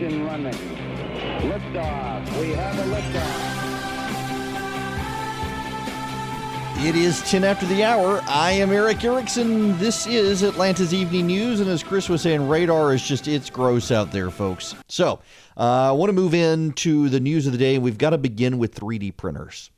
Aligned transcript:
Running. 0.00 0.54
Liftoff. 1.42 2.40
We 2.40 2.52
have 2.52 2.78
a 2.78 2.84
liftoff. 2.84 3.58
It 6.86 6.94
is 6.94 7.20
10 7.28 7.42
after 7.42 7.66
the 7.66 7.82
hour. 7.82 8.22
I 8.28 8.52
am 8.52 8.70
Erick 8.70 9.02
Erickson. 9.02 9.76
This 9.78 10.06
is 10.06 10.44
Atlanta's 10.44 10.94
Evening 10.94 11.26
News. 11.26 11.58
And 11.58 11.68
as 11.68 11.82
Chris 11.82 12.08
was 12.08 12.22
saying, 12.22 12.46
radar 12.48 12.94
is 12.94 13.02
just, 13.02 13.26
it's 13.26 13.50
gross 13.50 13.90
out 13.90 14.12
there, 14.12 14.30
folks. 14.30 14.76
So 14.86 15.18
uh, 15.56 15.88
I 15.88 15.90
want 15.90 16.10
to 16.10 16.14
move 16.14 16.32
into 16.32 17.08
the 17.08 17.18
news 17.18 17.46
of 17.46 17.52
the 17.52 17.58
day. 17.58 17.78
We've 17.78 17.98
got 17.98 18.10
to 18.10 18.18
begin 18.18 18.58
with 18.58 18.76
3D 18.76 19.16
printers. 19.16 19.72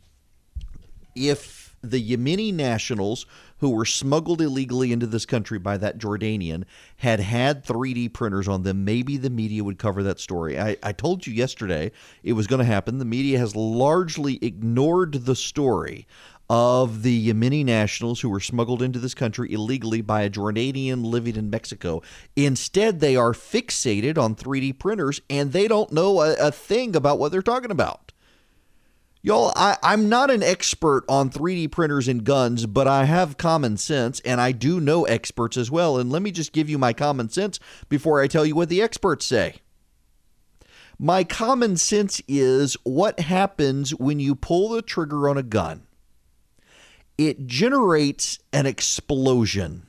If 1.14 1.59
the 1.82 2.16
Yemeni 2.16 2.52
nationals 2.52 3.26
who 3.58 3.70
were 3.70 3.84
smuggled 3.84 4.40
illegally 4.40 4.92
into 4.92 5.06
this 5.06 5.26
country 5.26 5.58
by 5.58 5.76
that 5.78 5.98
Jordanian 5.98 6.64
had 6.96 7.20
had 7.20 7.64
3D 7.64 8.12
printers 8.12 8.48
on 8.48 8.62
them, 8.62 8.84
maybe 8.84 9.16
the 9.16 9.30
media 9.30 9.64
would 9.64 9.78
cover 9.78 10.02
that 10.02 10.20
story. 10.20 10.58
I, 10.58 10.76
I 10.82 10.92
told 10.92 11.26
you 11.26 11.32
yesterday 11.32 11.92
it 12.22 12.34
was 12.34 12.46
going 12.46 12.58
to 12.58 12.64
happen. 12.64 12.98
The 12.98 13.04
media 13.04 13.38
has 13.38 13.56
largely 13.56 14.38
ignored 14.42 15.12
the 15.24 15.36
story 15.36 16.06
of 16.50 17.02
the 17.02 17.28
Yemeni 17.28 17.64
nationals 17.64 18.20
who 18.20 18.28
were 18.28 18.40
smuggled 18.40 18.82
into 18.82 18.98
this 18.98 19.14
country 19.14 19.52
illegally 19.52 20.00
by 20.00 20.22
a 20.22 20.30
Jordanian 20.30 21.04
living 21.04 21.36
in 21.36 21.48
Mexico. 21.48 22.02
Instead, 22.34 22.98
they 22.98 23.14
are 23.14 23.32
fixated 23.32 24.18
on 24.18 24.34
3D 24.34 24.76
printers 24.78 25.20
and 25.30 25.52
they 25.52 25.68
don't 25.68 25.92
know 25.92 26.20
a, 26.20 26.34
a 26.34 26.50
thing 26.50 26.96
about 26.96 27.20
what 27.20 27.30
they're 27.30 27.40
talking 27.40 27.70
about. 27.70 28.09
Y'all, 29.22 29.52
I, 29.54 29.76
I'm 29.82 30.08
not 30.08 30.30
an 30.30 30.42
expert 30.42 31.04
on 31.08 31.28
3D 31.28 31.70
printers 31.70 32.08
and 32.08 32.24
guns, 32.24 32.64
but 32.66 32.88
I 32.88 33.04
have 33.04 33.36
common 33.36 33.76
sense 33.76 34.20
and 34.20 34.40
I 34.40 34.52
do 34.52 34.80
know 34.80 35.04
experts 35.04 35.56
as 35.56 35.70
well. 35.70 35.98
And 35.98 36.10
let 36.10 36.22
me 36.22 36.30
just 36.30 36.52
give 36.52 36.70
you 36.70 36.78
my 36.78 36.92
common 36.92 37.28
sense 37.28 37.60
before 37.88 38.22
I 38.22 38.28
tell 38.28 38.46
you 38.46 38.54
what 38.54 38.70
the 38.70 38.80
experts 38.80 39.26
say. 39.26 39.56
My 40.98 41.24
common 41.24 41.76
sense 41.76 42.22
is 42.28 42.76
what 42.82 43.20
happens 43.20 43.94
when 43.94 44.20
you 44.20 44.34
pull 44.34 44.70
the 44.70 44.82
trigger 44.82 45.28
on 45.28 45.36
a 45.36 45.42
gun 45.42 45.86
it 47.20 47.46
generates 47.46 48.38
an 48.50 48.64
explosion. 48.64 49.86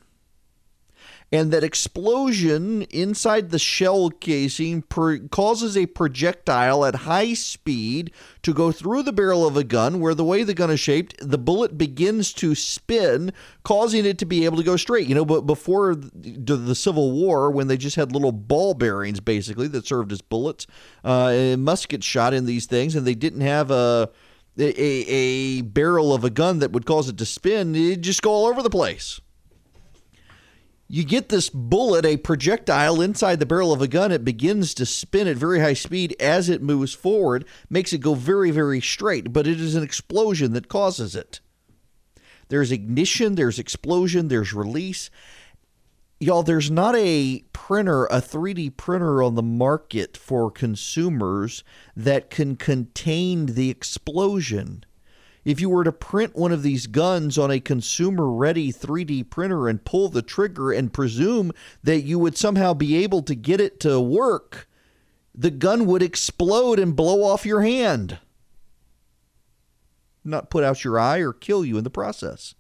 And 1.34 1.52
that 1.52 1.64
explosion 1.64 2.82
inside 2.84 3.52
the 3.52 3.60
shell 3.60 4.10
casing 4.10 4.82
per- 4.82 5.20
causes 5.30 5.78
a 5.78 5.86
projectile 5.86 6.84
at 6.84 6.94
high 6.94 7.34
speed 7.36 8.12
to 8.42 8.54
go 8.54 8.74
through 8.74 9.04
the 9.04 9.14
barrel 9.14 9.48
of 9.48 9.56
a 9.56 9.64
gun, 9.64 10.02
where 10.02 10.14
the 10.14 10.26
way 10.26 10.44
the 10.44 10.54
gun 10.54 10.70
is 10.70 10.82
shaped, 10.82 11.16
the 11.22 11.38
bullet 11.38 11.78
begins 11.78 12.34
to 12.34 12.54
spin, 12.54 13.32
causing 13.64 14.06
it 14.06 14.18
to 14.18 14.26
be 14.26 14.44
able 14.44 14.58
to 14.58 14.64
go 14.64 14.76
straight. 14.76 15.08
You 15.08 15.16
know, 15.16 15.24
but 15.24 15.42
before 15.42 15.96
the, 15.96 16.76
Civil 16.76 17.12
War, 17.14 17.50
when 17.50 17.68
they 17.68 17.78
just 17.78 17.96
had 17.96 18.12
little 18.12 18.34
ball 18.34 18.74
bearings 18.74 19.22
basically 19.22 19.68
that 19.70 19.88
served 19.88 20.12
as 20.12 20.22
bullets, 20.22 20.68
uh, 21.06 21.56
musket 21.58 22.04
shot 22.04 22.34
in 22.34 22.46
these 22.46 22.66
things, 22.66 22.96
and 22.96 23.08
they 23.08 23.16
didn't 23.16 23.42
have 23.42 23.72
a 23.72 24.10
a, 24.58 24.64
a 24.64 25.62
barrel 25.62 26.14
of 26.14 26.24
a 26.24 26.30
gun 26.30 26.60
that 26.60 26.72
would 26.72 26.86
cause 26.86 27.08
it 27.08 27.18
to 27.18 27.26
spin, 27.26 27.76
it'd 27.76 28.02
just 28.02 28.22
go 28.22 28.32
all 28.32 28.48
over 28.48 28.62
the 28.62 28.70
place. 28.70 29.22
You 30.94 31.06
get 31.06 31.30
this 31.30 31.50
bullet, 31.50 32.06
a 32.06 32.18
projectile 32.18 33.00
inside 33.00 33.40
the 33.40 33.46
barrel 33.46 33.72
of 33.72 33.82
a 33.82 33.88
gun. 33.88 34.12
It 34.12 34.26
begins 34.26 34.74
to 34.74 34.86
spin 34.86 35.26
at 35.26 35.38
very 35.38 35.62
high 35.62 35.74
speed 35.74 36.18
as 36.20 36.50
it 36.50 36.62
moves 36.62 36.94
forward, 36.94 37.46
makes 37.70 37.94
it 37.94 38.00
go 38.00 38.14
very, 38.14 38.52
very 38.52 38.82
straight, 38.82 39.32
but 39.32 39.48
it 39.48 39.62
is 39.62 39.74
an 39.74 39.84
explosion 39.84 40.52
that 40.52 40.68
causes 40.68 41.16
it. 41.16 41.40
There's 42.50 42.74
ignition, 42.74 43.36
there's 43.36 43.58
explosion, 43.58 44.28
there's 44.28 44.54
release 44.54 45.10
y'all 46.20 46.44
there's 46.44 46.70
not 46.70 46.96
a 46.96 47.44
printer 47.52 48.06
a 48.06 48.22
3d 48.22 48.78
printer 48.78 49.24
on 49.24 49.34
the 49.34 49.42
market 49.42 50.16
for 50.16 50.52
consumers 50.52 51.64
that 51.96 52.30
can 52.30 52.56
contain 52.56 53.48
the 53.48 53.72
explosion 53.72 54.86
if 55.44 55.60
you 55.60 55.70
were 55.70 55.84
to 55.84 55.92
print 55.92 56.36
one 56.36 56.52
of 56.52 56.64
these 56.64 56.88
guns 56.88 57.38
on 57.38 57.50
a 57.50 57.60
consumer 57.60 58.32
ready 58.32 58.72
3D 58.72 59.30
printer 59.30 59.68
and 59.68 59.84
pull 59.84 60.10
the 60.10 60.22
trigger 60.22 60.72
and 60.72 60.94
presume 60.94 61.52
that 61.84 62.02
you 62.02 62.20
would 62.20 62.38
somehow 62.38 62.74
be 62.74 63.04
able 63.04 63.24
to 63.24 63.34
get 63.34 63.60
it 63.60 63.80
to 63.80 64.00
work, 64.00 64.68
the 65.34 65.52
gun 65.52 65.86
would 65.86 66.04
explode 66.04 66.78
and 66.78 66.96
blow 66.96 67.24
off 67.24 67.46
your 67.46 67.62
hand. 67.62 68.20
Not 70.24 70.52
put 70.52 70.64
out 70.64 70.84
your 70.84 71.00
eye 71.00 71.20
or 71.20 71.34
kill 71.34 71.66
you 71.66 71.78
in 71.78 71.84
the 71.84 71.90
process. 71.90 72.54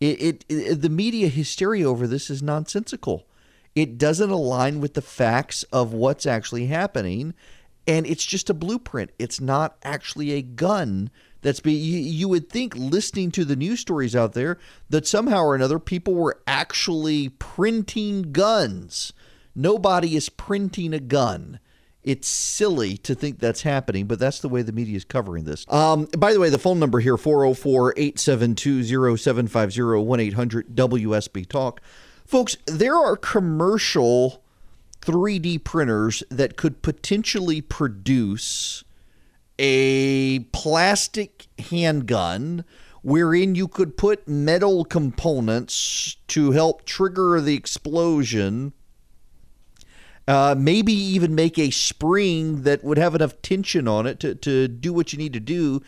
It, 0.00 0.20
it, 0.20 0.44
it, 0.48 0.82
the 0.82 0.88
media 0.88 1.28
hysteria 1.28 1.88
over 1.88 2.08
this 2.08 2.28
is 2.28 2.42
nonsensical. 2.42 3.26
It 3.76 3.98
doesn't 3.98 4.30
align 4.30 4.80
with 4.80 4.94
the 4.94 5.02
facts 5.02 5.62
of 5.64 5.92
what's 5.92 6.26
actually 6.26 6.66
happening, 6.66 7.34
and 7.86 8.06
it's 8.06 8.24
just 8.24 8.50
a 8.50 8.54
blueprint. 8.54 9.10
It's 9.18 9.40
not 9.40 9.76
actually 9.84 10.32
a 10.32 10.42
gun 10.42 11.10
that's 11.44 11.60
be 11.60 11.74
you, 11.74 12.26
would 12.26 12.48
think 12.48 12.74
listening 12.74 13.30
to 13.32 13.44
the 13.44 13.54
news 13.54 13.78
stories 13.78 14.16
out 14.16 14.32
there 14.32 14.58
that 14.88 15.06
somehow 15.06 15.42
or 15.42 15.54
another 15.54 15.78
people 15.78 16.14
were 16.14 16.40
actually 16.46 17.28
printing 17.28 18.32
guns. 18.32 19.12
Nobody 19.54 20.16
is 20.16 20.30
printing 20.30 20.94
a 20.94 20.98
gun. 20.98 21.60
It's 22.02 22.26
silly 22.26 22.96
to 22.98 23.14
think 23.14 23.40
that's 23.40 23.60
happening, 23.60 24.06
but 24.06 24.18
that's 24.18 24.40
the 24.40 24.48
way 24.48 24.62
the 24.62 24.72
media 24.72 24.96
is 24.96 25.04
covering 25.04 25.44
this. 25.44 25.66
Um, 25.68 26.08
by 26.16 26.32
the 26.32 26.40
way, 26.40 26.48
the 26.48 26.58
phone 26.58 26.78
number 26.78 27.00
here 27.00 27.18
404 27.18 27.92
872 27.98 29.16
0750 29.18 30.02
1 30.02 30.20
800 30.20 30.74
WSB 30.74 31.46
Talk. 31.46 31.82
Folks, 32.24 32.56
there 32.66 32.96
are 32.96 33.16
commercial 33.16 34.42
3D 35.02 35.62
printers 35.62 36.22
that 36.30 36.56
could 36.56 36.80
potentially 36.80 37.60
produce 37.60 38.82
a 39.58 40.40
plastic 40.52 41.46
handgun 41.70 42.64
wherein 43.02 43.54
you 43.54 43.68
could 43.68 43.96
put 43.96 44.26
metal 44.26 44.84
components 44.84 46.16
to 46.26 46.52
help 46.52 46.84
trigger 46.84 47.40
the 47.40 47.54
explosion 47.54 48.72
uh, 50.26 50.54
maybe 50.56 50.92
even 50.92 51.34
make 51.34 51.58
a 51.58 51.70
spring 51.70 52.62
that 52.62 52.82
would 52.82 52.96
have 52.96 53.14
enough 53.14 53.40
tension 53.42 53.86
on 53.86 54.06
it 54.06 54.20
to, 54.20 54.34
to 54.34 54.68
do 54.68 54.92
what 54.92 55.12
you 55.12 55.18
need 55.18 55.34
to 55.34 55.40
do 55.40 55.82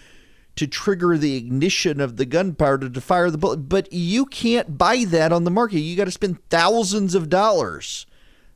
to 0.56 0.66
trigger 0.66 1.18
the 1.18 1.36
ignition 1.36 2.00
of 2.00 2.16
the 2.16 2.24
gunpowder 2.24 2.88
to 2.88 3.00
fire 3.00 3.30
the 3.30 3.38
bullet. 3.38 3.68
But 3.68 3.92
you 3.92 4.26
can't 4.26 4.78
buy 4.78 5.04
that 5.08 5.32
on 5.32 5.44
the 5.44 5.50
market. 5.50 5.80
You 5.80 5.96
got 5.96 6.04
to 6.06 6.10
spend 6.10 6.46
thousands 6.48 7.14
of 7.14 7.28
dollars. 7.28 8.06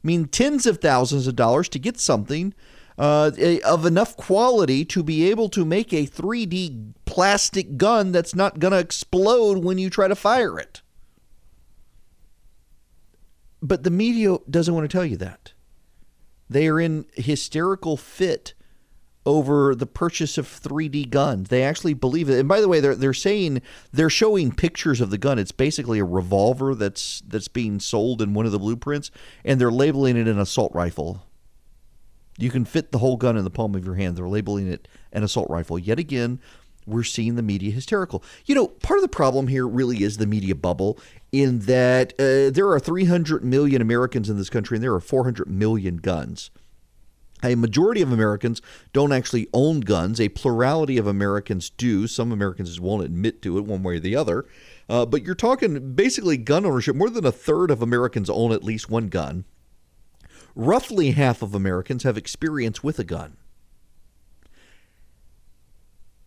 I 0.03 0.07
mean, 0.07 0.27
tens 0.27 0.67
of 0.67 0.79
thousands 0.79 1.27
of 1.27 1.37
dollars 1.37 1.69
to 1.71 1.79
get 1.79 2.01
something 2.01 2.55
uh, 3.01 3.31
of 3.65 3.87
enough 3.87 4.15
quality 4.15 4.85
to 4.85 5.03
be 5.03 5.31
able 5.31 5.49
to 5.49 5.65
make 5.65 5.91
a 5.91 6.07
3D 6.07 6.93
plastic 7.07 7.79
gun 7.79 8.13
that's 8.13 8.35
not 8.35 8.59
going 8.59 8.73
to 8.73 8.79
explode 8.79 9.65
when 9.65 9.79
you 9.79 9.89
try 9.89 10.07
to 10.07 10.15
fire 10.15 10.59
it. 10.59 10.83
But 13.63 13.85
the 13.85 13.91
media 13.91 14.37
doesn't 14.51 14.75
want 14.75 14.89
to 14.89 14.95
tell 14.95 15.07
you 15.07 15.17
that. 15.17 15.55
They 16.51 16.69
are 16.69 16.79
in 16.79 17.07
hysterical 17.15 17.97
fit 17.97 18.53
over 19.25 19.75
the 19.75 19.87
purchase 19.87 20.37
of 20.37 20.47
3D 20.47 21.09
guns. 21.09 21.49
They 21.49 21.63
actually 21.63 21.95
believe 21.95 22.29
it. 22.29 22.39
And 22.39 22.49
by 22.49 22.61
the 22.61 22.69
way, 22.69 22.81
they're 22.81 22.95
they're 22.95 23.15
saying 23.15 23.63
they're 23.93 24.11
showing 24.11 24.53
pictures 24.53 25.01
of 25.01 25.09
the 25.09 25.19
gun. 25.19 25.39
It's 25.39 25.53
basically 25.53 26.01
a 26.01 26.05
revolver 26.05 26.75
that's 26.75 27.23
that's 27.27 27.49
being 27.49 27.81
sold 27.81 28.21
in 28.21 28.35
one 28.35 28.45
of 28.45 28.53
the 28.53 28.59
blueprints, 28.59 29.11
and 29.43 29.59
they're 29.59 29.71
labeling 29.71 30.19
it 30.19 30.29
an 30.29 30.39
assault 30.39 30.73
rifle. 30.75 31.30
You 32.43 32.51
can 32.51 32.65
fit 32.65 32.93
the 32.93 32.99
whole 32.99 33.17
gun 33.17 33.37
in 33.37 33.45
the 33.45 33.51
palm 33.51 33.75
of 33.75 33.85
your 33.85 33.95
hand. 33.95 34.17
They're 34.17 34.29
labeling 34.29 34.69
it 34.69 34.89
an 35.13 35.23
assault 35.23 35.51
rifle. 35.51 35.79
Yet 35.79 35.99
again, 35.99 36.41
we're 36.87 37.05
seeing 37.05 37.37
the 37.37 37.43
media 37.43 37.71
hysterical. 37.71 38.23
You 38.47 38.55
know, 38.55 38.69
part 38.69 38.99
of 38.99 39.03
the 39.03 39.09
problem 39.09 39.49
here 39.49 39.67
really 39.67 40.03
is 40.03 40.17
the 40.17 40.27
media 40.27 40.55
bubble, 40.55 40.99
in 41.33 41.61
that 41.61 42.13
uh, 42.15 42.51
there 42.51 42.71
are 42.71 42.81
300 42.81 43.45
million 43.45 43.81
Americans 43.83 44.29
in 44.29 44.37
this 44.37 44.51
country 44.51 44.77
and 44.77 44.85
there 44.85 44.95
are 44.95 45.01
400 45.01 45.49
million 45.49 45.97
guns. 45.97 46.51
A 47.43 47.55
majority 47.55 48.03
of 48.03 48.13
Americans 48.13 48.61
don't 48.93 49.13
actually 49.13 49.49
own 49.55 49.81
guns. 49.81 50.21
A 50.21 50.29
plurality 50.29 50.99
of 50.99 51.07
Americans 51.07 51.71
do. 51.71 52.07
Some 52.07 52.33
Americans 52.33 52.79
won't 52.79 53.05
admit 53.05 53.41
to 53.43 53.57
it 53.57 53.65
one 53.65 53.83
way 53.83 53.97
or 53.97 54.01
the 54.01 54.15
other. 54.15 54.45
Uh, 54.89 55.07
but 55.07 55.23
you're 55.23 55.35
talking 55.35 55.95
basically 55.95 56.37
gun 56.37 56.67
ownership. 56.67 56.97
More 56.97 57.09
than 57.09 57.25
a 57.25 57.33
third 57.33 57.71
of 57.71 57.81
Americans 57.81 58.29
own 58.29 58.53
at 58.53 58.65
least 58.65 58.91
one 58.91 59.09
gun. 59.09 59.45
Roughly 60.55 61.13
half 61.13 61.43
of 61.43 61.55
Americans 61.55 62.03
have 62.03 62.17
experience 62.17 62.83
with 62.83 62.99
a 62.99 63.05
gun 63.05 63.37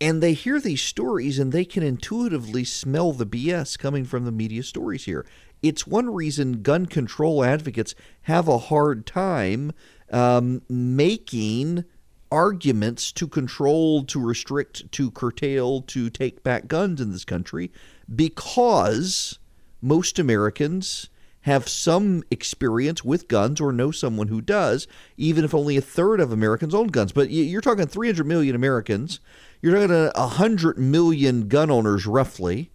and 0.04 0.22
they 0.22 0.34
hear 0.34 0.60
these 0.60 0.82
stories 0.82 1.38
and 1.38 1.50
they 1.50 1.64
can 1.64 1.82
intuitively 1.82 2.62
smell 2.62 3.12
the 3.12 3.24
BS 3.24 3.78
coming 3.78 4.04
from 4.04 4.26
the 4.26 4.32
media 4.32 4.62
stories 4.62 5.06
here. 5.06 5.24
It's 5.62 5.86
one 5.86 6.12
reason 6.12 6.62
gun 6.62 6.84
control 6.84 7.42
advocates 7.42 7.94
have 8.22 8.46
a 8.46 8.58
hard 8.58 9.06
time 9.06 9.72
um, 10.10 10.60
making 10.68 11.84
arguments 12.30 13.12
to 13.12 13.26
control, 13.26 14.04
to 14.04 14.20
restrict, 14.20 14.92
to 14.92 15.10
curtail, 15.10 15.80
to 15.80 16.10
take 16.10 16.42
back 16.42 16.68
guns 16.68 17.00
in 17.00 17.12
this 17.12 17.24
country 17.24 17.72
because 18.14 19.38
most 19.80 20.18
Americans 20.18 21.08
have 21.44 21.68
some 21.68 22.22
experience 22.30 23.04
with 23.04 23.28
guns 23.28 23.60
or 23.60 23.70
know 23.70 23.90
someone 23.90 24.28
who 24.28 24.40
does, 24.40 24.86
even 25.18 25.44
if 25.44 25.54
only 25.54 25.76
a 25.76 25.82
third 25.82 26.18
of 26.18 26.32
Americans 26.32 26.74
own 26.74 26.86
guns. 26.86 27.12
But 27.12 27.28
you're 27.28 27.60
talking 27.60 27.86
300 27.86 28.26
million 28.26 28.54
Americans. 28.54 29.20
You're 29.60 29.74
talking 29.74 30.10
100 30.18 30.78
million 30.78 31.48
gun 31.48 31.70
owners, 31.70 32.06
roughly. 32.06 32.70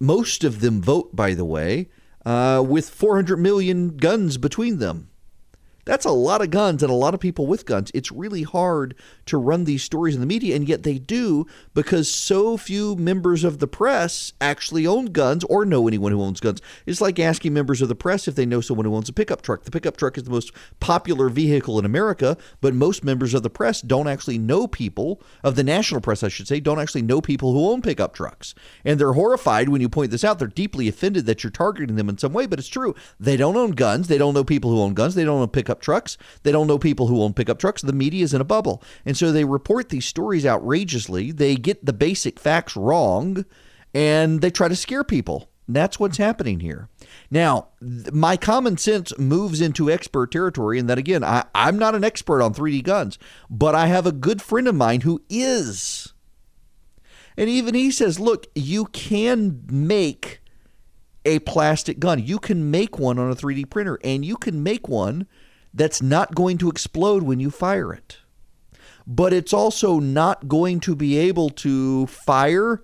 Most 0.00 0.42
of 0.42 0.60
them 0.60 0.82
vote, 0.82 1.14
by 1.14 1.34
the 1.34 1.44
way, 1.44 1.88
uh, 2.26 2.64
with 2.66 2.90
400 2.90 3.36
million 3.36 3.96
guns 3.96 4.38
between 4.38 4.78
them. 4.78 5.09
That's 5.84 6.04
a 6.04 6.10
lot 6.10 6.42
of 6.42 6.50
guns 6.50 6.82
and 6.82 6.90
a 6.90 6.94
lot 6.94 7.14
of 7.14 7.20
people 7.20 7.46
with 7.46 7.66
guns. 7.66 7.90
It's 7.94 8.12
really 8.12 8.42
hard 8.42 8.94
to 9.26 9.38
run 9.38 9.64
these 9.64 9.82
stories 9.82 10.14
in 10.14 10.20
the 10.20 10.26
media, 10.26 10.56
and 10.56 10.68
yet 10.68 10.82
they 10.82 10.98
do 10.98 11.46
because 11.74 12.12
so 12.12 12.56
few 12.56 12.96
members 12.96 13.44
of 13.44 13.58
the 13.58 13.66
press 13.66 14.32
actually 14.40 14.86
own 14.86 15.06
guns 15.06 15.44
or 15.44 15.64
know 15.64 15.88
anyone 15.88 16.12
who 16.12 16.22
owns 16.22 16.40
guns. 16.40 16.60
It's 16.86 17.00
like 17.00 17.18
asking 17.18 17.54
members 17.54 17.80
of 17.80 17.88
the 17.88 17.94
press 17.94 18.28
if 18.28 18.34
they 18.34 18.46
know 18.46 18.60
someone 18.60 18.86
who 18.86 18.94
owns 18.94 19.08
a 19.08 19.12
pickup 19.12 19.42
truck. 19.42 19.64
The 19.64 19.70
pickup 19.70 19.96
truck 19.96 20.18
is 20.18 20.24
the 20.24 20.30
most 20.30 20.52
popular 20.80 21.28
vehicle 21.28 21.78
in 21.78 21.84
America, 21.84 22.36
but 22.60 22.74
most 22.74 23.04
members 23.04 23.34
of 23.34 23.42
the 23.42 23.50
press 23.50 23.80
don't 23.80 24.08
actually 24.08 24.38
know 24.38 24.66
people, 24.66 25.20
of 25.42 25.56
the 25.56 25.64
national 25.64 26.00
press, 26.00 26.22
I 26.22 26.28
should 26.28 26.48
say, 26.48 26.60
don't 26.60 26.80
actually 26.80 27.02
know 27.02 27.20
people 27.20 27.52
who 27.52 27.70
own 27.70 27.82
pickup 27.82 28.14
trucks. 28.14 28.54
And 28.84 28.98
they're 28.98 29.14
horrified 29.14 29.68
when 29.68 29.80
you 29.80 29.88
point 29.88 30.10
this 30.10 30.24
out. 30.24 30.38
They're 30.38 30.48
deeply 30.48 30.88
offended 30.88 31.26
that 31.26 31.42
you're 31.42 31.50
targeting 31.50 31.96
them 31.96 32.08
in 32.08 32.18
some 32.18 32.32
way, 32.32 32.46
but 32.46 32.58
it's 32.58 32.68
true. 32.68 32.94
They 33.18 33.36
don't 33.36 33.56
own 33.56 33.72
guns. 33.72 34.08
They 34.08 34.18
don't 34.18 34.34
know 34.34 34.44
people 34.44 34.70
who 34.70 34.80
own 34.80 34.94
guns. 34.94 35.14
They 35.14 35.24
don't 35.24 35.40
own 35.40 35.48
pickup 35.48 35.69
trucks. 35.78 36.18
They 36.42 36.50
don't 36.50 36.66
know 36.66 36.78
people 36.78 37.06
who 37.06 37.22
own 37.22 37.34
pickup 37.34 37.60
trucks. 37.60 37.82
The 37.82 37.92
media 37.92 38.24
is 38.24 38.34
in 38.34 38.40
a 38.40 38.44
bubble. 38.44 38.82
And 39.06 39.16
so 39.16 39.30
they 39.30 39.44
report 39.44 39.90
these 39.90 40.06
stories 40.06 40.44
outrageously. 40.44 41.30
They 41.30 41.54
get 41.54 41.86
the 41.86 41.92
basic 41.92 42.40
facts 42.40 42.74
wrong 42.74 43.44
and 43.94 44.40
they 44.40 44.50
try 44.50 44.66
to 44.66 44.74
scare 44.76 45.04
people. 45.04 45.48
That's 45.68 46.00
what's 46.00 46.16
happening 46.16 46.60
here. 46.60 46.88
Now, 47.30 47.68
th- 47.80 48.12
my 48.12 48.36
common 48.36 48.76
sense 48.76 49.16
moves 49.18 49.60
into 49.60 49.90
expert 49.90 50.32
territory, 50.32 50.78
and 50.78 50.90
that 50.90 50.98
again, 50.98 51.22
I, 51.22 51.44
I'm 51.54 51.78
not 51.78 51.94
an 51.94 52.02
expert 52.02 52.42
on 52.42 52.54
3D 52.54 52.82
guns, 52.82 53.18
but 53.48 53.74
I 53.74 53.86
have 53.86 54.04
a 54.04 54.12
good 54.12 54.42
friend 54.42 54.66
of 54.66 54.74
mine 54.74 55.02
who 55.02 55.22
is. 55.28 56.12
And 57.36 57.48
even 57.48 57.74
he 57.74 57.90
says, 57.90 58.18
look, 58.18 58.48
you 58.54 58.86
can 58.86 59.62
make 59.70 60.40
a 61.24 61.38
plastic 61.40 62.00
gun. 62.00 62.24
You 62.24 62.38
can 62.38 62.70
make 62.70 62.98
one 62.98 63.18
on 63.18 63.30
a 63.30 63.36
3D 63.36 63.70
printer, 63.70 63.98
and 64.02 64.24
you 64.24 64.36
can 64.36 64.62
make 64.62 64.88
one 64.88 65.26
that's 65.72 66.02
not 66.02 66.34
going 66.34 66.58
to 66.58 66.68
explode 66.68 67.22
when 67.22 67.40
you 67.40 67.50
fire 67.50 67.92
it 67.92 68.18
but 69.06 69.32
it's 69.32 69.52
also 69.52 69.98
not 69.98 70.46
going 70.46 70.78
to 70.78 70.94
be 70.94 71.16
able 71.16 71.50
to 71.50 72.06
fire 72.06 72.80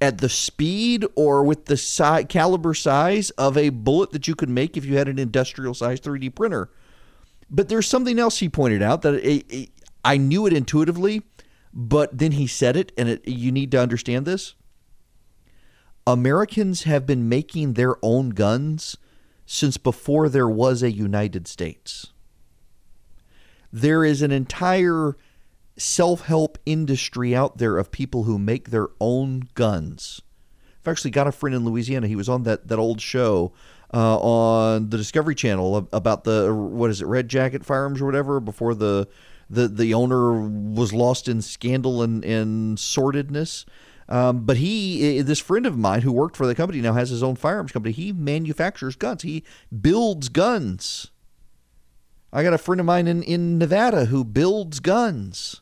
at 0.00 0.18
the 0.18 0.28
speed 0.28 1.06
or 1.14 1.44
with 1.44 1.66
the 1.66 1.76
si- 1.76 2.24
caliber 2.24 2.74
size 2.74 3.30
of 3.30 3.56
a 3.56 3.68
bullet 3.68 4.10
that 4.10 4.26
you 4.26 4.34
could 4.34 4.48
make 4.48 4.76
if 4.76 4.84
you 4.84 4.96
had 4.96 5.06
an 5.06 5.20
industrial 5.20 5.72
size 5.72 6.00
3D 6.00 6.34
printer. 6.34 6.68
But 7.48 7.68
there's 7.68 7.86
something 7.86 8.18
else 8.18 8.38
he 8.38 8.48
pointed 8.48 8.82
out 8.82 9.02
that 9.02 9.14
it, 9.14 9.46
it, 9.48 9.70
I 10.04 10.16
knew 10.16 10.46
it 10.48 10.52
intuitively, 10.52 11.22
but 11.72 12.18
then 12.18 12.32
he 12.32 12.48
said 12.48 12.76
it, 12.76 12.90
and 12.98 13.08
it, 13.08 13.28
you 13.28 13.52
need 13.52 13.70
to 13.70 13.80
understand 13.80 14.26
this. 14.26 14.56
Americans 16.04 16.82
have 16.82 17.06
been 17.06 17.28
making 17.28 17.74
their 17.74 17.94
own 18.02 18.30
guns 18.30 18.96
since 19.46 19.76
before 19.76 20.28
there 20.28 20.48
was 20.48 20.82
a 20.82 20.90
United 20.90 21.46
States. 21.46 22.11
There 23.72 24.04
is 24.04 24.22
an 24.22 24.30
entire 24.30 25.16
self 25.76 26.22
help 26.22 26.58
industry 26.66 27.34
out 27.34 27.58
there 27.58 27.78
of 27.78 27.90
people 27.90 28.24
who 28.24 28.38
make 28.38 28.70
their 28.70 28.88
own 29.00 29.48
guns. 29.54 30.20
I've 30.80 30.88
actually 30.88 31.12
got 31.12 31.26
a 31.26 31.32
friend 31.32 31.54
in 31.54 31.64
Louisiana. 31.64 32.08
He 32.08 32.16
was 32.16 32.28
on 32.28 32.42
that, 32.42 32.68
that 32.68 32.78
old 32.78 33.00
show 33.00 33.52
uh, 33.94 34.18
on 34.18 34.90
the 34.90 34.96
Discovery 34.96 35.34
Channel 35.34 35.88
about 35.92 36.24
the 36.24 36.52
what 36.52 36.90
is 36.90 37.00
it, 37.00 37.06
Red 37.06 37.28
Jacket 37.28 37.64
Firearms 37.64 38.00
or 38.00 38.06
whatever 38.06 38.40
before 38.40 38.74
the 38.74 39.08
the 39.48 39.68
the 39.68 39.94
owner 39.94 40.40
was 40.48 40.92
lost 40.92 41.28
in 41.28 41.42
scandal 41.42 42.02
and, 42.02 42.24
and 42.24 42.78
sordidness. 42.78 43.64
Um, 44.08 44.44
but 44.44 44.56
he, 44.58 45.22
this 45.22 45.38
friend 45.38 45.64
of 45.64 45.78
mine 45.78 46.02
who 46.02 46.12
worked 46.12 46.36
for 46.36 46.46
the 46.46 46.54
company 46.54 46.80
now 46.80 46.92
has 46.92 47.10
his 47.10 47.22
own 47.22 47.36
firearms 47.36 47.72
company. 47.72 47.92
He 47.92 48.12
manufactures 48.12 48.96
guns. 48.96 49.22
He 49.22 49.44
builds 49.80 50.28
guns. 50.28 51.10
I 52.32 52.42
got 52.42 52.54
a 52.54 52.58
friend 52.58 52.80
of 52.80 52.86
mine 52.86 53.06
in, 53.06 53.22
in 53.22 53.58
Nevada 53.58 54.06
who 54.06 54.24
builds 54.24 54.80
guns. 54.80 55.60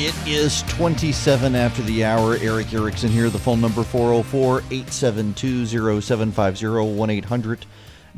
It 0.00 0.14
is 0.28 0.62
27 0.64 1.54
after 1.56 1.80
the 1.82 2.04
hour. 2.04 2.36
Erick 2.36 2.74
Erickson 2.74 3.08
here. 3.08 3.30
The 3.30 3.38
phone 3.38 3.62
number 3.62 3.82
404 3.82 4.58
872 4.70 6.00
0750 6.02 6.94
1 6.94 7.10
800 7.10 7.66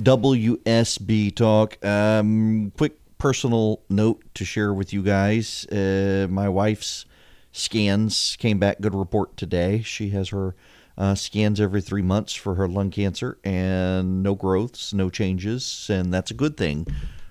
WSB 0.00 1.34
Talk. 1.34 1.84
Um, 1.84 2.72
quick 2.76 2.96
personal 3.18 3.82
note 3.88 4.22
to 4.34 4.44
share 4.44 4.72
with 4.72 4.92
you 4.92 5.02
guys. 5.02 5.66
Uh, 5.66 6.26
my 6.30 6.48
wife's 6.48 7.04
scans 7.52 8.36
came 8.38 8.58
back 8.58 8.80
good 8.80 8.94
report 8.94 9.36
today. 9.36 9.82
She 9.82 10.10
has 10.10 10.30
her 10.30 10.54
uh, 10.96 11.14
scans 11.14 11.60
every 11.60 11.82
three 11.82 12.02
months 12.02 12.34
for 12.34 12.54
her 12.54 12.66
lung 12.66 12.90
cancer 12.90 13.38
and 13.44 14.22
no 14.22 14.34
growths, 14.34 14.92
no 14.92 15.10
changes, 15.10 15.88
and 15.90 16.12
that's 16.12 16.30
a 16.30 16.34
good 16.34 16.56
thing 16.56 16.86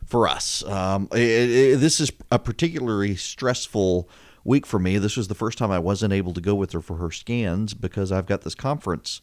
for 0.06 0.28
us. 0.28 0.64
Um, 0.66 1.08
it, 1.12 1.20
it, 1.20 1.80
this 1.80 2.00
is 2.00 2.12
a 2.32 2.40
particularly 2.40 3.16
stressful 3.16 4.10
week 4.44 4.66
for 4.66 4.80
me. 4.80 4.98
This 4.98 5.18
was 5.18 5.28
the 5.28 5.36
first 5.36 5.58
time 5.58 5.72
I 5.72 5.80
wasn't 5.80 6.14
able 6.14 6.34
to 6.34 6.42
go 6.42 6.56
with 6.56 6.72
her 6.72 6.82
for 6.82 6.98
her 6.98 7.12
scans 7.12 7.74
because 7.74 8.12
I've 8.12 8.26
got 8.26 8.42
this 8.42 8.56
conference. 8.56 9.22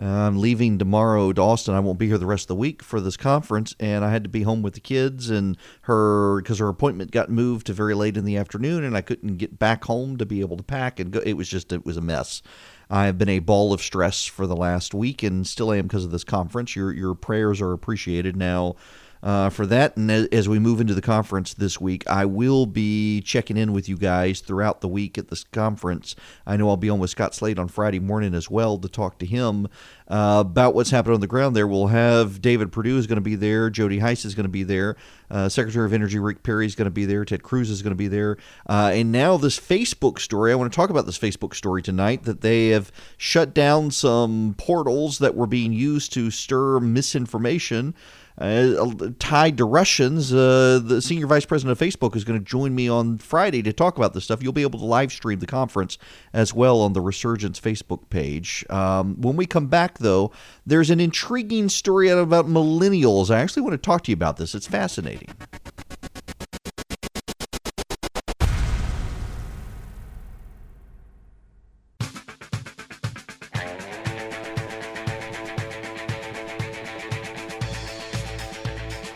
I'm 0.00 0.38
leaving 0.38 0.78
tomorrow 0.78 1.32
to 1.32 1.42
Austin. 1.42 1.74
I 1.74 1.80
won't 1.80 1.98
be 1.98 2.06
here 2.06 2.18
the 2.18 2.26
rest 2.26 2.44
of 2.44 2.48
the 2.48 2.54
week 2.54 2.84
for 2.84 3.00
this 3.00 3.16
conference, 3.16 3.74
and 3.80 4.04
I 4.04 4.12
had 4.12 4.22
to 4.22 4.30
be 4.30 4.42
home 4.42 4.62
with 4.62 4.74
the 4.74 4.80
kids 4.80 5.28
and 5.28 5.56
her 5.82 6.40
because 6.40 6.60
her 6.60 6.68
appointment 6.68 7.10
got 7.10 7.30
moved 7.30 7.66
to 7.66 7.72
very 7.72 7.94
late 7.94 8.16
in 8.16 8.24
the 8.24 8.36
afternoon, 8.36 8.84
and 8.84 8.96
I 8.96 9.00
couldn't 9.00 9.38
get 9.38 9.58
back 9.58 9.84
home 9.84 10.16
to 10.18 10.26
be 10.26 10.40
able 10.40 10.56
to 10.56 10.62
pack 10.62 11.00
and 11.00 11.10
go. 11.10 11.18
It 11.20 11.32
was 11.32 11.48
just 11.48 11.72
it 11.72 11.84
was 11.84 11.96
a 11.96 12.00
mess. 12.00 12.42
I 12.88 13.06
have 13.06 13.18
been 13.18 13.28
a 13.28 13.40
ball 13.40 13.72
of 13.72 13.82
stress 13.82 14.24
for 14.24 14.46
the 14.46 14.56
last 14.56 14.94
week, 14.94 15.24
and 15.24 15.44
still 15.44 15.72
am 15.72 15.88
because 15.88 16.04
of 16.04 16.12
this 16.12 16.24
conference. 16.24 16.76
Your 16.76 16.92
your 16.92 17.14
prayers 17.14 17.60
are 17.60 17.72
appreciated 17.72 18.36
now 18.36 18.76
uh, 19.22 19.50
for 19.50 19.66
that. 19.66 19.96
And 19.96 20.10
as 20.10 20.48
we 20.48 20.58
move 20.58 20.80
into 20.80 20.94
the 20.94 21.02
conference 21.02 21.54
this 21.54 21.80
week, 21.80 22.08
I 22.08 22.24
will 22.24 22.66
be 22.66 23.20
checking 23.20 23.56
in 23.56 23.72
with 23.72 23.88
you 23.88 23.96
guys 23.96 24.40
throughout 24.40 24.80
the 24.80 24.88
week 24.88 25.18
at 25.18 25.28
this 25.28 25.44
conference. 25.44 26.14
I 26.46 26.56
know 26.56 26.68
I'll 26.68 26.76
be 26.76 26.90
on 26.90 26.98
with 26.98 27.10
Scott 27.10 27.34
Slade 27.34 27.58
on 27.58 27.68
Friday 27.68 28.00
morning 28.00 28.34
as 28.34 28.50
well 28.50 28.78
to 28.78 28.88
talk 28.88 29.18
to 29.18 29.26
him 29.26 29.68
uh, 30.08 30.42
about 30.46 30.74
what's 30.74 30.90
happening 30.90 31.14
on 31.14 31.20
the 31.20 31.26
ground 31.26 31.54
there. 31.54 31.66
We'll 31.66 31.88
have 31.88 32.40
David 32.40 32.72
Perdue 32.72 32.96
is 32.96 33.06
going 33.06 33.16
to 33.16 33.22
be 33.22 33.34
there, 33.34 33.70
Jody 33.70 33.98
Hice 33.98 34.24
is 34.24 34.34
going 34.34 34.44
to 34.44 34.50
be 34.50 34.62
there, 34.62 34.96
uh, 35.30 35.48
Secretary 35.48 35.84
of 35.86 35.92
Energy 35.92 36.18
Rick 36.18 36.42
Perry 36.42 36.66
is 36.66 36.74
going 36.74 36.86
to 36.86 36.90
be 36.90 37.04
there, 37.04 37.24
Ted 37.24 37.42
Cruz 37.42 37.70
is 37.70 37.82
going 37.82 37.92
to 37.92 37.96
be 37.96 38.08
there, 38.08 38.36
uh, 38.68 38.90
and 38.94 39.12
now 39.12 39.36
this 39.36 39.58
Facebook 39.58 40.18
story. 40.18 40.52
I 40.52 40.54
want 40.54 40.72
to 40.72 40.76
talk 40.76 40.90
about 40.90 41.06
this 41.06 41.18
Facebook 41.18 41.54
story 41.54 41.82
tonight 41.82 42.24
that 42.24 42.40
they 42.40 42.68
have 42.68 42.90
shut 43.16 43.54
down 43.54 43.90
some 43.90 44.54
portals 44.58 45.18
that 45.18 45.34
were 45.34 45.46
being 45.46 45.72
used 45.72 46.12
to 46.14 46.30
stir 46.30 46.80
misinformation 46.80 47.94
uh, 48.40 48.92
tied 49.18 49.56
to 49.58 49.64
Russians. 49.64 50.32
Uh, 50.32 50.80
the 50.82 51.02
senior 51.02 51.26
vice 51.26 51.44
president 51.44 51.80
of 51.80 51.86
Facebook 51.86 52.14
is 52.14 52.24
going 52.24 52.38
to 52.38 52.44
join 52.44 52.74
me 52.74 52.88
on 52.88 53.18
Friday 53.18 53.62
to 53.62 53.72
talk 53.72 53.96
about 53.96 54.14
this 54.14 54.24
stuff. 54.24 54.42
You'll 54.42 54.52
be 54.52 54.62
able 54.62 54.78
to 54.78 54.84
live 54.84 55.12
stream 55.12 55.40
the 55.40 55.46
conference 55.46 55.98
as 56.32 56.54
well 56.54 56.80
on 56.80 56.92
the 56.92 57.00
Resurgence 57.00 57.60
Facebook 57.60 58.08
page. 58.10 58.64
Um, 58.70 59.20
when 59.20 59.36
we 59.36 59.46
come 59.46 59.66
back, 59.66 59.97
though, 59.98 60.32
there's 60.66 60.90
an 60.90 61.00
intriguing 61.00 61.68
story 61.68 62.08
about 62.08 62.46
millennials. 62.46 63.30
I 63.30 63.40
actually 63.40 63.62
want 63.62 63.74
to 63.74 63.78
talk 63.78 64.04
to 64.04 64.10
you 64.10 64.14
about 64.14 64.36
this. 64.36 64.54
It's 64.54 64.66
fascinating. 64.66 65.28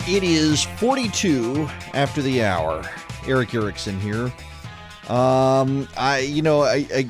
It 0.08 0.24
is 0.24 0.64
42 0.76 1.68
after 1.94 2.20
the 2.20 2.42
hour. 2.44 2.82
Erick 3.26 3.54
Erickson 3.54 3.98
here. 4.00 4.32
Um, 5.08 5.88
I, 5.96 6.18
you 6.18 6.42
know, 6.42 6.62
I, 6.62 6.86
I 6.94 7.08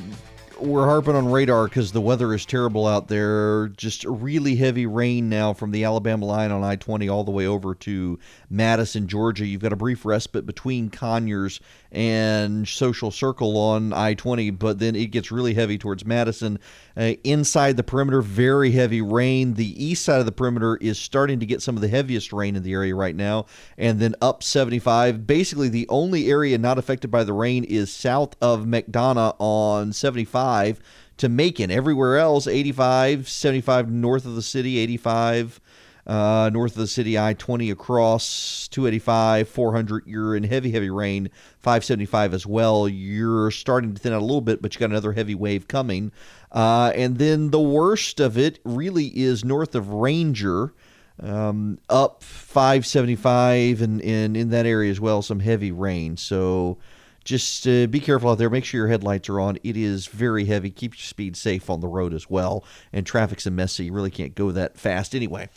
we're 0.63 0.87
harping 0.87 1.17
on 1.17 1.31
radar 1.31 1.65
because 1.65 1.93
the 1.93 2.01
weather 2.01 2.33
is 2.33 2.47
terrible 2.47 2.87
out 2.87 3.09
there. 3.09 3.69
Just 3.69 4.05
really 4.05 4.57
heavy 4.57 4.87
rain 4.87 5.29
now 5.29 5.53
from 5.53 5.73
the 5.73 5.85
Alabama 5.85 6.25
line 6.25 6.51
on 6.51 6.63
I 6.63 6.77
20 6.77 7.09
all 7.09 7.25
the 7.25 7.31
way 7.31 7.47
over 7.47 7.75
to 7.75 8.19
Madison, 8.49 9.09
Georgia. 9.09 9.47
You've 9.47 9.63
got 9.63 9.73
a 9.73 9.77
brief 9.77 10.05
respite 10.05 10.47
between 10.47 10.91
Conyers 10.91 11.61
and 11.93 12.67
Social 12.67 13.11
Circle 13.11 13.57
on 13.57 13.93
I 13.93 14.15
20, 14.15 14.51
but 14.51 14.79
then 14.79 14.97
it 14.97 15.11
gets 15.11 15.31
really 15.31 15.55
heavy 15.55 15.77
towards 15.77 16.07
Madison. 16.07 16.59
Uh, 16.97 17.13
inside 17.23 17.77
the 17.77 17.83
perimeter, 17.83 18.23
very 18.23 18.73
heavy 18.73 19.03
rain. 19.03 19.55
The 19.55 19.85
east 19.85 20.05
side 20.05 20.19
of 20.19 20.27
the 20.27 20.33
perimeter 20.33 20.77
is 20.77 20.99
starting 20.99 21.39
to 21.41 21.47
get 21.47 21.61
some 21.61 21.77
of 21.77 21.83
the 21.83 21.89
heaviest 21.89 22.33
rain 22.33 22.57
in 22.57 22.63
the 22.63 22.73
area 22.73 22.95
right 22.95 23.15
now. 23.15 23.47
And 23.77 24.01
then 24.01 24.15
up 24.23 24.43
75. 24.43 25.27
Basically, 25.27 25.69
the 25.69 25.87
only 25.91 26.31
area 26.31 26.57
not 26.57 26.79
affected 26.79 27.11
by 27.11 27.25
the 27.25 27.35
rain 27.35 27.65
is 27.65 27.93
south 27.93 28.37
of 28.41 28.65
McDonough 28.65 29.37
on 29.39 29.93
75 29.93 30.81
to 31.19 31.29
Macon. 31.29 31.71
Everywhere 31.71 32.17
else, 32.17 32.47
85, 32.47 33.29
75 33.29 33.91
north 33.91 34.25
of 34.25 34.35
the 34.35 34.43
city, 34.43 34.79
85 34.79 35.61
uh, 36.07 36.51
north 36.53 36.73
of 36.73 36.79
the 36.79 36.87
city, 36.87 37.19
I 37.19 37.35
20 37.35 37.71
across, 37.71 38.67
285, 38.69 39.49
400. 39.49 40.05
You're 40.07 40.35
in 40.35 40.43
heavy, 40.43 40.73
heavy 40.73 40.91
rain, 40.91 41.31
575 41.61 42.35
as 42.35 42.47
well. 42.47 42.89
You're 42.89 43.51
starting 43.51 43.95
to 43.95 44.01
thin 44.01 44.13
out 44.13 44.21
a 44.21 44.25
little 44.25 44.41
bit, 44.41 44.61
but 44.61 44.75
you 44.75 44.81
got 44.81 44.91
another 44.91 45.13
heavy 45.13 45.35
wave 45.35 45.69
coming. 45.69 46.11
Uh, 46.51 46.93
and 46.97 47.19
then 47.19 47.51
the 47.51 47.61
worst 47.61 48.19
of 48.19 48.37
it 48.37 48.59
really 48.65 49.07
is 49.07 49.45
north 49.45 49.75
of 49.75 49.91
Ranger. 49.91 50.75
Um, 51.21 51.79
up 51.89 52.25
575 52.25 53.81
and, 53.83 54.03
and 54.03 54.37
in 54.37 54.51
that 54.51 54.67
area 54.67 54.91
as 54.91 54.99
well, 54.99 55.23
some 55.23 55.39
heavy 55.39 55.71
rain. 55.71 56.17
So 56.17 56.79
just 57.25 57.67
uh, 57.69 57.87
be 57.87 58.01
careful 58.01 58.31
out 58.31 58.39
there. 58.39 58.51
Make 58.51 58.65
sure 58.65 58.79
your 58.79 58.89
headlights 58.89 59.29
are 59.29 59.41
on. 59.41 59.59
It 59.63 59.77
is 59.77 60.07
very 60.07 60.45
heavy. 60.47 60.71
Keep 60.71 60.95
your 60.95 61.05
speed 61.05 61.37
safe 61.37 61.71
on 61.71 61.81
the 61.81 61.89
road 61.89 62.13
as 62.13 62.29
well. 62.29 62.65
And 62.93 63.07
traffic's 63.07 63.47
a 63.47 63.51
mess, 63.51 63.79
you 63.79 63.93
really 63.93 64.11
can't 64.11 64.35
go 64.35 64.51
that 64.51 64.77
fast 64.77 65.15
anyway. 65.15 65.49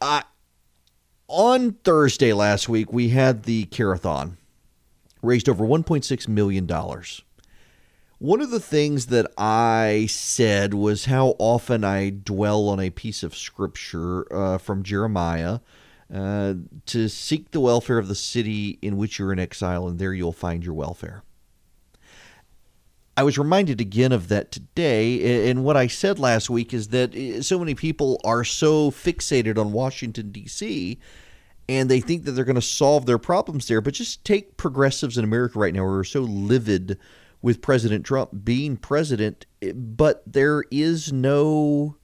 Uh, 0.00 0.22
on 1.28 1.72
Thursday 1.72 2.32
last 2.32 2.68
week, 2.68 2.92
we 2.92 3.08
had 3.08 3.44
the 3.44 3.64
Care-a-thon, 3.64 4.36
raised 5.22 5.48
over 5.48 5.64
$1.6 5.64 6.28
million. 6.28 6.68
One 8.18 8.40
of 8.40 8.50
the 8.50 8.60
things 8.60 9.06
that 9.06 9.26
I 9.36 10.06
said 10.08 10.72
was 10.72 11.06
how 11.06 11.34
often 11.38 11.84
I 11.84 12.10
dwell 12.10 12.68
on 12.68 12.80
a 12.80 12.90
piece 12.90 13.22
of 13.22 13.36
scripture 13.36 14.32
uh, 14.32 14.58
from 14.58 14.82
Jeremiah 14.82 15.60
uh, 16.12 16.54
to 16.86 17.08
seek 17.08 17.50
the 17.50 17.60
welfare 17.60 17.98
of 17.98 18.08
the 18.08 18.14
city 18.14 18.78
in 18.80 18.96
which 18.96 19.18
you're 19.18 19.32
in 19.32 19.38
exile, 19.38 19.88
and 19.88 19.98
there 19.98 20.14
you'll 20.14 20.32
find 20.32 20.64
your 20.64 20.74
welfare. 20.74 21.24
I 23.16 23.22
was 23.22 23.38
reminded 23.38 23.80
again 23.80 24.12
of 24.12 24.28
that 24.28 24.52
today. 24.52 25.48
And 25.48 25.64
what 25.64 25.76
I 25.76 25.86
said 25.86 26.18
last 26.18 26.50
week 26.50 26.74
is 26.74 26.88
that 26.88 27.14
eh, 27.16 27.40
so 27.40 27.58
many 27.58 27.74
people 27.74 28.20
are 28.24 28.44
so 28.44 28.90
fixated 28.90 29.58
on 29.58 29.72
Washington, 29.72 30.30
D.C., 30.30 30.98
and 31.68 31.90
they 31.90 32.00
think 32.00 32.24
that 32.24 32.32
they're 32.32 32.44
going 32.44 32.54
to 32.54 32.62
solve 32.62 33.06
their 33.06 33.18
problems 33.18 33.66
there. 33.66 33.80
But 33.80 33.94
just 33.94 34.24
take 34.24 34.56
progressives 34.56 35.18
in 35.18 35.24
America 35.24 35.58
right 35.58 35.74
now 35.74 35.80
who 35.80 35.94
are 35.94 36.04
so 36.04 36.20
livid 36.20 36.98
with 37.42 37.62
President 37.62 38.04
Trump 38.04 38.44
being 38.44 38.76
president, 38.76 39.46
eh, 39.62 39.72
but 39.74 40.22
there 40.26 40.64
is 40.70 41.12
no, 41.12 41.96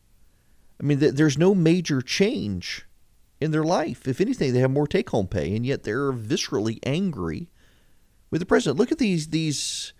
I 0.80 0.84
mean, 0.84 0.98
there's 0.98 1.38
no 1.38 1.54
major 1.54 2.00
change 2.00 2.86
in 3.40 3.50
their 3.50 3.64
life. 3.64 4.08
If 4.08 4.20
anything, 4.20 4.52
they 4.52 4.60
have 4.60 4.70
more 4.70 4.86
take 4.86 5.10
home 5.10 5.26
pay, 5.26 5.54
and 5.54 5.66
yet 5.66 5.82
they're 5.82 6.12
viscerally 6.12 6.78
angry 6.84 7.50
with 8.30 8.40
the 8.40 8.46
president. 8.46 8.78
Look 8.78 8.92
at 8.92 8.98
these, 8.98 9.28
these, 9.28 9.92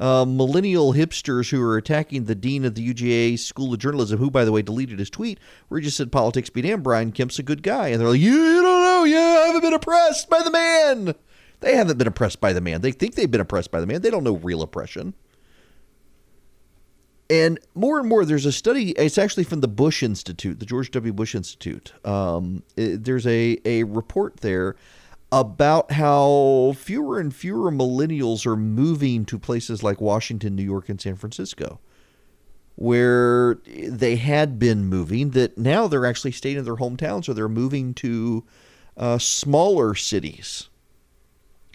uh, 0.00 0.24
millennial 0.24 0.94
hipsters 0.94 1.50
who 1.50 1.62
are 1.62 1.76
attacking 1.76 2.24
the 2.24 2.34
dean 2.34 2.64
of 2.64 2.74
the 2.74 2.92
UGA 2.92 3.38
School 3.38 3.74
of 3.74 3.78
Journalism, 3.78 4.18
who, 4.18 4.30
by 4.30 4.46
the 4.46 4.52
way, 4.52 4.62
deleted 4.62 4.98
his 4.98 5.10
tweet 5.10 5.38
where 5.68 5.78
he 5.78 5.84
just 5.84 5.98
said 5.98 6.10
politics 6.10 6.48
be 6.48 6.62
damned, 6.62 6.82
Brian 6.82 7.12
Kemp's 7.12 7.38
a 7.38 7.42
good 7.42 7.62
guy. 7.62 7.88
And 7.88 8.00
they're 8.00 8.08
like, 8.08 8.20
you, 8.20 8.62
don't 8.62 8.82
know, 8.82 9.04
you 9.04 9.16
haven't 9.16 9.60
been 9.60 9.74
oppressed 9.74 10.30
by 10.30 10.42
the 10.42 10.50
man. 10.50 11.14
They 11.60 11.76
haven't 11.76 11.98
been 11.98 12.06
oppressed 12.06 12.40
by 12.40 12.54
the 12.54 12.62
man. 12.62 12.80
They 12.80 12.92
think 12.92 13.14
they've 13.14 13.30
been 13.30 13.42
oppressed 13.42 13.70
by 13.70 13.80
the 13.80 13.86
man. 13.86 14.00
They 14.00 14.10
don't 14.10 14.24
know 14.24 14.36
real 14.36 14.62
oppression. 14.62 15.12
And 17.28 17.60
more 17.74 18.00
and 18.00 18.08
more, 18.08 18.24
there's 18.24 18.46
a 18.46 18.52
study. 18.52 18.90
It's 18.92 19.18
actually 19.18 19.44
from 19.44 19.60
the 19.60 19.68
Bush 19.68 20.02
Institute, 20.02 20.58
the 20.58 20.66
George 20.66 20.90
W. 20.92 21.12
Bush 21.12 21.34
Institute. 21.34 21.92
Um, 22.04 22.64
it, 22.76 23.04
there's 23.04 23.26
a, 23.26 23.58
a 23.66 23.84
report 23.84 24.38
there 24.38 24.74
about 25.32 25.92
how 25.92 26.74
fewer 26.76 27.20
and 27.20 27.34
fewer 27.34 27.70
millennials 27.70 28.46
are 28.46 28.56
moving 28.56 29.24
to 29.26 29.38
places 29.38 29.82
like 29.82 30.00
Washington, 30.00 30.56
New 30.56 30.64
York, 30.64 30.88
and 30.88 31.00
San 31.00 31.16
Francisco, 31.16 31.80
where 32.74 33.56
they 33.64 34.16
had 34.16 34.58
been 34.58 34.86
moving, 34.86 35.30
that 35.30 35.56
now 35.56 35.86
they're 35.86 36.06
actually 36.06 36.32
staying 36.32 36.56
in 36.56 36.64
their 36.64 36.76
hometowns 36.76 37.28
or 37.28 37.34
they're 37.34 37.48
moving 37.48 37.94
to 37.94 38.44
uh, 38.96 39.18
smaller 39.18 39.94
cities. 39.94 40.68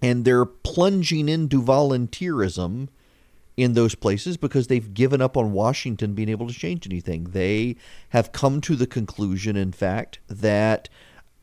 And 0.01 0.25
they're 0.25 0.45
plunging 0.45 1.29
into 1.29 1.61
volunteerism 1.61 2.89
in 3.55 3.73
those 3.73 3.95
places 3.95 4.35
because 4.35 4.67
they've 4.67 4.93
given 4.93 5.21
up 5.21 5.37
on 5.37 5.53
Washington 5.53 6.13
being 6.13 6.27
able 6.27 6.47
to 6.47 6.53
change 6.53 6.85
anything. 6.85 7.25
They 7.25 7.77
have 8.09 8.33
come 8.33 8.59
to 8.61 8.75
the 8.75 8.85
conclusion, 8.85 9.55
in 9.55 9.71
fact, 9.71 10.19
that 10.27 10.89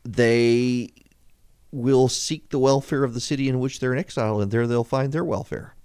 they 0.05 0.93
will 1.73 2.07
seek 2.07 2.49
the 2.49 2.59
welfare 2.59 3.03
of 3.03 3.15
the 3.15 3.19
city 3.19 3.49
in 3.49 3.59
which 3.59 3.79
they're 3.79 3.93
in 3.93 3.99
exile, 3.99 4.39
and 4.39 4.51
there 4.51 4.67
they'll 4.67 4.83
find 4.83 5.11
their 5.11 5.23
welfare. 5.23 5.75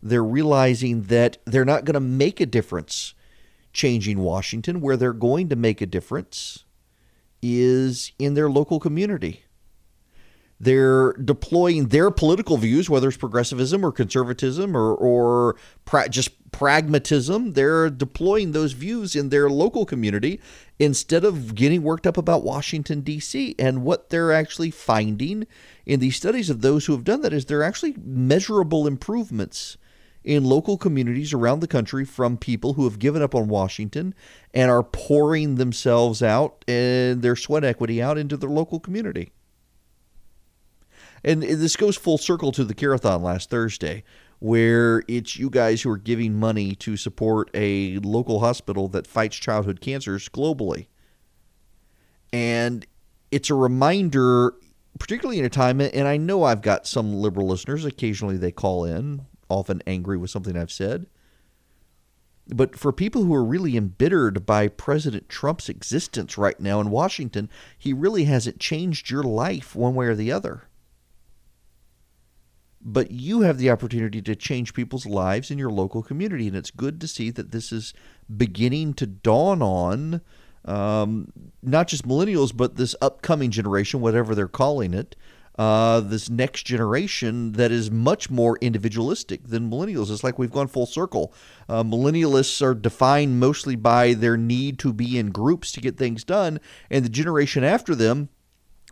They're 0.00 0.22
realizing 0.22 1.04
that 1.04 1.38
they're 1.44 1.64
not 1.64 1.84
going 1.84 1.94
to 1.94 2.00
make 2.00 2.40
a 2.40 2.46
difference 2.46 3.14
changing 3.72 4.20
Washington. 4.20 4.80
Where 4.80 4.96
they're 4.96 5.12
going 5.12 5.48
to 5.48 5.56
make 5.56 5.80
a 5.80 5.86
difference 5.86 6.64
is 7.42 8.12
in 8.18 8.34
their 8.34 8.48
local 8.48 8.78
community. 8.78 9.44
They're 10.60 11.12
deploying 11.14 11.88
their 11.88 12.10
political 12.10 12.56
views, 12.56 12.88
whether 12.88 13.08
it's 13.08 13.16
progressivism 13.16 13.84
or 13.84 13.92
conservatism 13.92 14.76
or, 14.76 14.94
or 14.94 15.56
pra- 15.84 16.08
just 16.08 16.30
pragmatism. 16.52 17.54
They're 17.54 17.90
deploying 17.90 18.52
those 18.52 18.72
views 18.72 19.16
in 19.16 19.28
their 19.28 19.50
local 19.50 19.84
community 19.84 20.40
instead 20.78 21.24
of 21.24 21.54
getting 21.54 21.82
worked 21.82 22.06
up 22.06 22.16
about 22.16 22.44
Washington, 22.44 23.00
D.C. 23.00 23.56
And 23.58 23.82
what 23.82 24.10
they're 24.10 24.32
actually 24.32 24.70
finding 24.70 25.46
in 25.84 26.00
these 26.00 26.16
studies 26.16 26.48
of 26.50 26.60
those 26.60 26.86
who 26.86 26.92
have 26.92 27.04
done 27.04 27.22
that 27.22 27.32
is 27.32 27.46
there 27.46 27.60
are 27.60 27.64
actually 27.64 27.96
measurable 27.98 28.86
improvements 28.86 29.76
in 30.24 30.42
local 30.42 30.78
communities 30.78 31.34
around 31.34 31.60
the 31.60 31.68
country 31.68 32.04
from 32.04 32.38
people 32.38 32.72
who 32.72 32.84
have 32.84 32.98
given 32.98 33.20
up 33.20 33.34
on 33.34 33.46
Washington 33.46 34.14
and 34.54 34.70
are 34.70 34.82
pouring 34.82 35.56
themselves 35.56 36.22
out 36.22 36.64
and 36.66 37.20
their 37.20 37.36
sweat 37.36 37.62
equity 37.62 38.00
out 38.00 38.16
into 38.16 38.36
their 38.36 38.48
local 38.48 38.80
community. 38.80 39.32
And 41.24 41.42
this 41.42 41.76
goes 41.76 41.96
full 41.96 42.18
circle 42.18 42.52
to 42.52 42.64
the 42.64 42.74
Care-a-thon 42.74 43.22
last 43.22 43.48
Thursday, 43.48 44.04
where 44.40 45.02
it's 45.08 45.38
you 45.38 45.48
guys 45.48 45.80
who 45.80 45.90
are 45.90 45.96
giving 45.96 46.34
money 46.34 46.74
to 46.74 46.98
support 46.98 47.50
a 47.54 47.98
local 48.00 48.40
hospital 48.40 48.88
that 48.88 49.06
fights 49.06 49.36
childhood 49.36 49.80
cancers 49.80 50.28
globally. 50.28 50.88
And 52.30 52.86
it's 53.30 53.48
a 53.48 53.54
reminder, 53.54 54.54
particularly 54.98 55.38
in 55.38 55.46
a 55.46 55.50
time, 55.50 55.80
and 55.80 56.06
I 56.06 56.18
know 56.18 56.42
I've 56.42 56.60
got 56.60 56.86
some 56.86 57.14
liberal 57.14 57.48
listeners, 57.48 57.86
occasionally 57.86 58.36
they 58.36 58.52
call 58.52 58.84
in, 58.84 59.24
often 59.48 59.82
angry 59.86 60.18
with 60.18 60.30
something 60.30 60.56
I've 60.56 60.72
said. 60.72 61.06
But 62.48 62.78
for 62.78 62.92
people 62.92 63.24
who 63.24 63.34
are 63.34 63.44
really 63.44 63.78
embittered 63.78 64.44
by 64.44 64.68
President 64.68 65.30
Trump's 65.30 65.70
existence 65.70 66.36
right 66.36 66.60
now 66.60 66.80
in 66.80 66.90
Washington, 66.90 67.48
he 67.78 67.94
really 67.94 68.24
hasn't 68.24 68.60
changed 68.60 69.08
your 69.08 69.22
life 69.22 69.74
one 69.74 69.94
way 69.94 70.06
or 70.06 70.14
the 70.14 70.30
other. 70.30 70.64
But 72.84 73.10
you 73.10 73.40
have 73.40 73.56
the 73.56 73.70
opportunity 73.70 74.20
to 74.22 74.36
change 74.36 74.74
people's 74.74 75.06
lives 75.06 75.50
in 75.50 75.58
your 75.58 75.70
local 75.70 76.02
community. 76.02 76.46
And 76.46 76.56
it's 76.56 76.70
good 76.70 77.00
to 77.00 77.08
see 77.08 77.30
that 77.30 77.50
this 77.50 77.72
is 77.72 77.94
beginning 78.36 78.94
to 78.94 79.06
dawn 79.06 79.62
on 79.62 80.20
um, 80.64 81.32
not 81.62 81.88
just 81.88 82.06
millennials, 82.06 82.56
but 82.56 82.76
this 82.76 82.94
upcoming 83.00 83.50
generation, 83.50 84.00
whatever 84.00 84.34
they're 84.34 84.48
calling 84.48 84.94
it, 84.94 85.16
uh, 85.56 86.00
this 86.00 86.28
next 86.28 86.64
generation 86.64 87.52
that 87.52 87.70
is 87.70 87.90
much 87.90 88.28
more 88.28 88.58
individualistic 88.60 89.46
than 89.46 89.70
millennials. 89.70 90.10
It's 90.10 90.24
like 90.24 90.38
we've 90.38 90.50
gone 90.50 90.66
full 90.66 90.86
circle. 90.86 91.32
Uh, 91.68 91.84
millennialists 91.84 92.60
are 92.60 92.74
defined 92.74 93.38
mostly 93.38 93.76
by 93.76 94.14
their 94.14 94.36
need 94.36 94.78
to 94.80 94.92
be 94.92 95.18
in 95.18 95.30
groups 95.30 95.70
to 95.72 95.80
get 95.80 95.96
things 95.96 96.24
done, 96.24 96.58
and 96.90 97.04
the 97.04 97.10
generation 97.10 97.62
after 97.62 97.94
them 97.94 98.30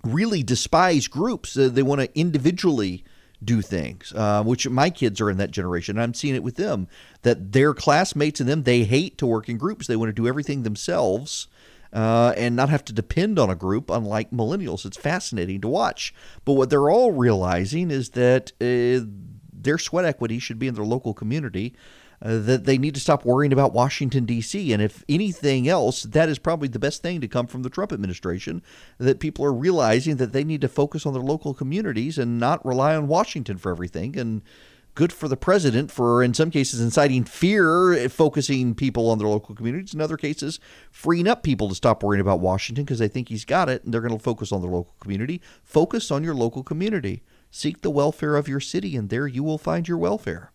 really 0.05 0.43
despise 0.43 1.09
groups. 1.09 1.57
Uh, 1.57 1.69
they 1.69 1.83
want 1.83 2.01
to 2.01 2.19
individually 2.19 3.05
do 3.45 3.63
things, 3.63 4.13
uh, 4.15 4.43
which 4.43 4.69
my 4.69 4.91
kids 4.91 5.21
are 5.21 5.31
in 5.31 5.37
that 5.39 5.51
generation. 5.51 5.99
I'm 5.99 6.15
seeing 6.15 6.35
it 6.35 6.43
with 6.43 6.57
them 6.57 6.89
that 7.23 7.53
their 7.53 7.75
classmates 7.75 8.41
and 8.41 8.49
them, 8.49 8.63
they 8.63 8.85
hate 8.85 9.19
to 9.19 9.27
work 9.27 9.49
in 9.49 9.59
groups. 9.59 9.87
They 9.87 9.97
want 9.97 10.09
to 10.11 10.13
do 10.13 10.29
everything 10.29 10.63
themselves 10.63 11.49
uh, 11.93 12.33
and 12.37 12.57
not 12.57 12.71
have 12.71 12.85
to 12.87 12.93
depend 12.93 13.39
on 13.39 13.51
a 13.51 13.55
group, 13.55 13.91
unlike 13.91 14.31
millennials. 14.31 14.87
It's 14.87 14.97
fascinating 14.97 15.61
to 15.61 15.69
watch. 15.69 16.15
But 16.45 16.55
what 16.55 16.71
they're 16.71 16.91
all 16.91 17.13
realizing 17.13 17.91
is 17.91 18.11
that 18.11 18.53
uh, 18.61 19.07
their 19.53 19.79
sweat 19.79 20.05
equity 20.05 20.39
should 20.39 20.59
be 20.59 20.69
in 20.69 20.75
their 20.75 20.85
local 20.85 21.15
community. 21.15 21.75
Uh, 22.25 22.39
that 22.39 22.65
they 22.65 22.79
need 22.79 22.95
to 22.95 23.01
stop 23.01 23.25
worrying 23.25 23.53
about 23.53 23.73
Washington, 23.73 24.25
D.C. 24.25 24.73
And 24.73 24.81
if 24.81 25.05
anything 25.09 25.67
else, 25.67 26.05
that 26.05 26.29
is 26.29 26.39
probably 26.39 26.69
the 26.69 26.79
best 26.79 27.03
thing 27.03 27.21
to 27.21 27.27
come 27.27 27.49
from 27.49 27.63
the 27.63 27.71
Trump 27.71 27.93
administration. 27.93 28.63
That 28.99 29.19
people 29.19 29.45
are 29.45 29.53
realizing 29.53 30.17
that 30.17 30.33
they 30.33 30.45
need 30.45 30.61
to 30.61 30.69
focus 30.69 31.05
on 31.05 31.15
their 31.15 31.23
local 31.23 31.53
communities 31.53 32.19
and 32.19 32.39
not 32.39 32.65
rely 32.65 32.95
on 32.95 33.09
Washington 33.09 33.59
for 33.59 33.73
everything. 33.73 34.17
And 34.17 34.43
good 34.95 35.13
for 35.13 35.27
the 35.27 35.37
president 35.37 35.91
for, 35.91 36.23
in 36.23 36.33
some 36.33 36.53
cases, 36.53 36.81
inciting 36.81 37.25
fear, 37.25 38.09
focusing 38.09 38.77
people 38.77 39.11
on 39.11 39.19
their 39.19 39.29
local 39.29 39.57
communities. 39.57 39.93
In 39.93 40.01
other 40.01 40.17
cases, 40.17 40.61
freeing 40.93 41.27
up 41.27 41.43
people 41.43 41.69
to 41.69 41.75
stop 41.75 42.05
worrying 42.05 42.21
about 42.21 42.39
Washington 42.39 42.85
because 42.85 43.01
they 43.01 43.09
think 43.09 43.31
he's 43.31 43.45
got 43.45 43.69
it 43.69 43.83
and 43.83 43.93
they're 43.93 44.01
going 44.01 44.17
to 44.17 44.23
focus 44.23 44.53
on 44.53 44.61
their 44.61 44.71
local 44.71 44.95
community. 45.01 45.41
Focus 45.65 46.13
on 46.13 46.23
your 46.23 46.35
local 46.35 46.63
community. 46.63 47.25
Seek 47.51 47.83
the 47.83 47.91
welfare 47.91 48.37
of 48.37 48.49
your 48.49 48.61
city, 48.61 48.97
and 48.97 49.11
there 49.11 49.27
you 49.27 49.43
will 49.43 49.59
find 49.59 49.87
your 49.87 49.99
welfare. 49.99 50.53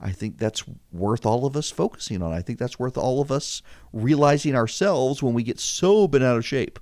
I 0.00 0.12
think 0.12 0.38
that's 0.38 0.64
worth 0.92 1.26
all 1.26 1.44
of 1.44 1.56
us 1.56 1.70
focusing 1.70 2.22
on. 2.22 2.32
I 2.32 2.40
think 2.40 2.58
that's 2.58 2.78
worth 2.78 2.96
all 2.96 3.20
of 3.20 3.32
us 3.32 3.62
realizing 3.92 4.54
ourselves 4.54 5.22
when 5.22 5.34
we 5.34 5.42
get 5.42 5.58
so 5.58 6.06
bent 6.06 6.24
out 6.24 6.36
of 6.36 6.46
shape 6.46 6.78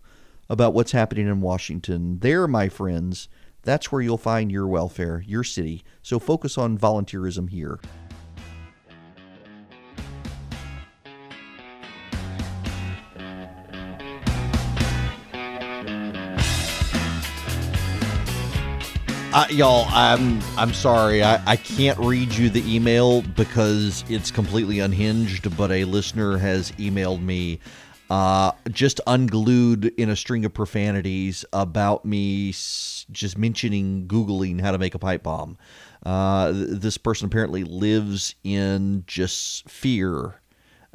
about 0.51 0.75
what's 0.75 0.93
happening 0.93 1.27
in 1.27 1.41
Washington. 1.41 2.19
There, 2.21 2.47
my 2.47 2.69
friends, 2.69 3.29
that's 3.63 3.91
where 3.91 4.03
you'll 4.03 4.19
find 4.19 4.53
your 4.53 4.67
welfare, 4.67 5.25
your 5.27 5.45
city. 5.45 5.83
So 6.03 6.19
focus 6.19 6.57
on 6.59 6.79
volunteerism 6.79 7.51
here. 7.51 7.81
Y'all, 19.51 19.87
I'm 19.91 20.41
I'm 20.57 20.73
sorry. 20.73 21.23
I, 21.23 21.43
I 21.47 21.57
can't 21.57 21.99
read 21.99 22.33
you 22.33 22.49
the 22.49 22.75
email 22.75 23.21
because 23.21 24.03
it's 24.09 24.31
completely 24.31 24.81
unhinged. 24.81 25.55
But 25.59 25.71
a 25.71 25.85
listener 25.85 26.39
has 26.39 26.73
emailed 26.73 27.23
me 27.23 27.61
uh, 28.09 28.53
just 28.71 28.99
unglued 29.07 29.87
in 29.99 30.09
a 30.09 30.17
string 30.17 30.47
of 30.47 30.55
profanities 30.55 31.45
about 31.53 32.05
me 32.05 32.49
just 32.51 33.37
mentioning 33.37 34.07
Googling 34.09 34.61
how 34.61 34.73
to 34.73 34.79
make 34.79 34.95
a 34.95 34.99
pipe 34.99 35.23
bomb. 35.23 35.59
Uh, 36.05 36.53
this 36.55 36.97
person 36.97 37.27
apparently 37.27 37.63
lives 37.63 38.35
in 38.43 39.05
just 39.07 39.69
fear. 39.69 40.41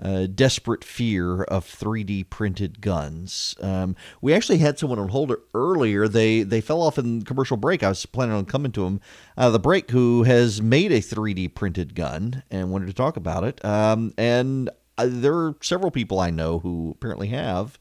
Uh, 0.02 0.26
desperate 0.26 0.84
fear 0.84 1.44
of 1.44 1.64
3D 1.64 2.28
printed 2.30 2.82
guns. 2.82 3.56
Um, 3.62 3.96
we 4.20 4.34
actually 4.34 4.58
had 4.58 4.80
someone 4.80 4.98
on 4.98 5.10
hold 5.10 5.32
earlier. 5.54 6.08
They 6.08 6.42
they 6.42 6.60
fell 6.60 6.82
off 6.82 6.98
in 6.98 7.22
commercial 7.22 7.56
break. 7.56 7.84
I 7.84 7.90
was 7.90 8.06
planning 8.08 8.36
on 8.36 8.46
coming 8.46 8.72
to 8.72 8.86
him 8.86 9.00
out 9.38 9.48
of 9.48 9.54
the 9.54 9.60
break, 9.60 9.92
who 9.92 10.24
has 10.24 10.62
made 10.62 10.92
a 10.92 11.02
3D 11.02 11.54
printed 11.54 11.94
gun 11.94 12.42
and 12.50 12.72
wanted 12.72 12.88
to 12.88 12.94
talk 12.94 13.16
about 13.16 13.44
it. 13.44 13.64
Um, 13.64 14.14
and 14.18 14.72
there 14.98 15.36
are 15.36 15.56
several 15.62 15.92
people 15.92 16.20
I 16.20 16.32
know 16.32 16.60
who 16.60 16.92
apparently 16.96 17.28
have, 17.28 17.78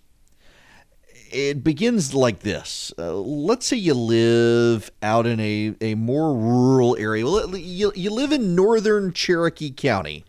It 1.31 1.63
begins 1.63 2.13
like 2.13 2.39
this. 2.39 2.93
Uh, 2.97 3.15
let's 3.15 3.65
say 3.65 3.77
you 3.77 3.93
live 3.93 4.91
out 5.01 5.25
in 5.25 5.39
a, 5.39 5.75
a 5.81 5.95
more 5.95 6.33
rural 6.33 6.95
area. 6.97 7.25
Well, 7.25 7.57
you, 7.57 7.91
you 7.95 8.11
live 8.11 8.31
in 8.31 8.55
northern 8.55 9.11
Cherokee 9.11 9.71
County, 9.71 10.23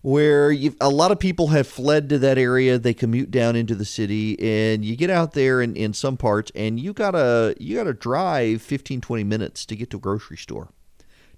where 0.00 0.52
a 0.80 0.88
lot 0.88 1.12
of 1.12 1.20
people 1.20 1.48
have 1.48 1.68
fled 1.68 2.08
to 2.08 2.18
that 2.18 2.38
area. 2.38 2.78
They 2.78 2.94
commute 2.94 3.30
down 3.30 3.54
into 3.54 3.76
the 3.76 3.84
city, 3.84 4.40
and 4.40 4.84
you 4.84 4.96
get 4.96 5.10
out 5.10 5.32
there 5.32 5.60
in, 5.60 5.76
in 5.76 5.92
some 5.92 6.16
parts, 6.16 6.50
and 6.56 6.80
you 6.80 6.92
gotta 6.92 7.54
you 7.60 7.76
gotta 7.76 7.92
drive 7.92 8.62
15, 8.62 9.00
20 9.00 9.22
minutes 9.22 9.64
to 9.66 9.76
get 9.76 9.90
to 9.90 9.98
a 9.98 10.00
grocery 10.00 10.38
store 10.38 10.70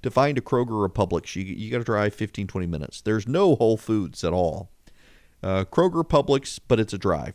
to 0.04 0.10
find 0.10 0.38
a 0.38 0.40
Kroger 0.40 0.72
or 0.72 0.84
a 0.84 0.90
Publix, 0.90 1.34
you, 1.34 1.42
you 1.42 1.70
got 1.70 1.78
to 1.78 1.84
drive 1.84 2.14
15, 2.14 2.46
20 2.46 2.66
minutes. 2.66 3.00
There's 3.00 3.26
no 3.26 3.56
Whole 3.56 3.76
Foods 3.76 4.22
at 4.22 4.32
all. 4.32 4.70
Uh, 5.42 5.64
Kroger, 5.64 6.06
Publix, 6.06 6.60
but 6.68 6.78
it's 6.78 6.92
a 6.92 6.98
drive. 6.98 7.34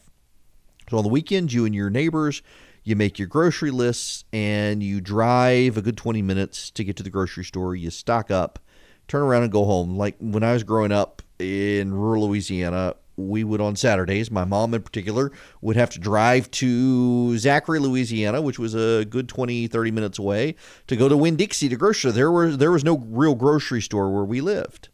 So 0.89 0.97
on 0.97 1.03
the 1.03 1.09
weekends, 1.09 1.53
you 1.53 1.65
and 1.65 1.75
your 1.75 1.89
neighbors, 1.89 2.41
you 2.83 2.95
make 2.95 3.19
your 3.19 3.27
grocery 3.27 3.71
lists 3.71 4.23
and 4.31 4.81
you 4.81 5.01
drive 5.01 5.77
a 5.77 5.81
good 5.81 5.97
20 5.97 6.21
minutes 6.21 6.71
to 6.71 6.83
get 6.83 6.95
to 6.97 7.03
the 7.03 7.09
grocery 7.09 7.43
store. 7.43 7.75
You 7.75 7.89
stock 7.89 8.31
up, 8.31 8.59
turn 9.07 9.21
around 9.21 9.43
and 9.43 9.51
go 9.51 9.65
home. 9.65 9.97
Like 9.97 10.15
when 10.19 10.43
I 10.43 10.53
was 10.53 10.63
growing 10.63 10.91
up 10.91 11.21
in 11.39 11.93
rural 11.93 12.27
Louisiana, 12.27 12.95
we 13.19 13.43
would 13.43 13.61
on 13.61 13.75
Saturdays, 13.75 14.31
my 14.31 14.45
mom 14.45 14.73
in 14.73 14.81
particular, 14.81 15.31
would 15.61 15.75
have 15.75 15.89
to 15.91 15.99
drive 15.99 16.49
to 16.51 17.37
Zachary, 17.37 17.79
Louisiana, 17.79 18.41
which 18.41 18.59
was 18.59 18.73
a 18.73 19.05
good 19.05 19.27
20, 19.27 19.67
30 19.67 19.91
minutes 19.91 20.19
away, 20.19 20.55
to 20.87 20.95
go 20.95 21.09
to 21.09 21.17
Winn 21.17 21.35
Dixie 21.35 21.69
to 21.69 21.75
grocery. 21.75 22.11
There 22.11 22.31
was 22.31 22.57
there 22.57 22.71
was 22.71 22.83
no 22.83 22.97
real 22.97 23.35
grocery 23.35 23.81
store 23.81 24.11
where 24.11 24.25
we 24.25 24.41
lived. 24.41 24.89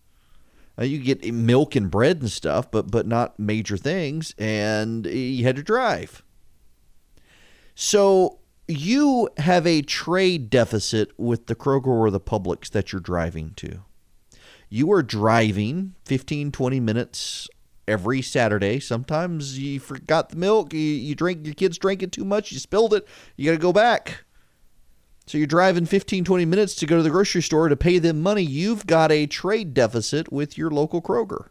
Uh, 0.77 0.83
you 0.83 0.99
get 0.99 1.23
milk 1.33 1.75
and 1.75 1.89
bread 1.89 2.19
and 2.21 2.29
stuff, 2.29 2.69
but 2.69 2.91
but 2.91 3.07
not 3.07 3.39
major 3.39 3.77
things, 3.77 4.33
and 4.37 5.05
you 5.05 5.43
had 5.45 5.55
to 5.55 5.63
drive. 5.63 6.23
So 7.75 8.39
you 8.67 9.29
have 9.37 9.67
a 9.67 9.81
trade 9.81 10.49
deficit 10.49 11.11
with 11.17 11.47
the 11.47 11.55
Kroger 11.55 11.87
or 11.87 12.09
the 12.09 12.19
Publix 12.19 12.69
that 12.71 12.91
you're 12.91 13.01
driving 13.01 13.53
to. 13.57 13.81
You 14.69 14.91
are 14.91 15.03
driving 15.03 15.93
15, 16.05 16.51
20 16.51 16.79
minutes 16.79 17.47
every 17.87 18.21
Saturday. 18.21 18.79
Sometimes 18.79 19.59
you 19.59 19.79
forgot 19.79 20.29
the 20.29 20.35
milk, 20.35 20.73
you, 20.73 20.79
you 20.79 21.15
drink, 21.15 21.45
your 21.45 21.55
kids 21.55 21.77
drank 21.77 22.03
it 22.03 22.11
too 22.11 22.25
much, 22.25 22.51
you 22.51 22.59
spilled 22.59 22.93
it, 22.93 23.07
you 23.35 23.45
got 23.45 23.57
to 23.57 23.61
go 23.61 23.73
back. 23.73 24.23
So 25.27 25.37
you're 25.37 25.47
driving 25.47 25.85
15, 25.85 26.23
20 26.23 26.45
minutes 26.45 26.75
to 26.75 26.85
go 26.85 26.97
to 26.97 27.03
the 27.03 27.09
grocery 27.09 27.41
store 27.41 27.67
to 27.67 27.75
pay 27.75 27.97
them 27.97 28.21
money. 28.21 28.43
You've 28.43 28.85
got 28.85 29.11
a 29.11 29.25
trade 29.25 29.73
deficit 29.73 30.31
with 30.31 30.57
your 30.57 30.69
local 30.69 31.01
Kroger. 31.01 31.47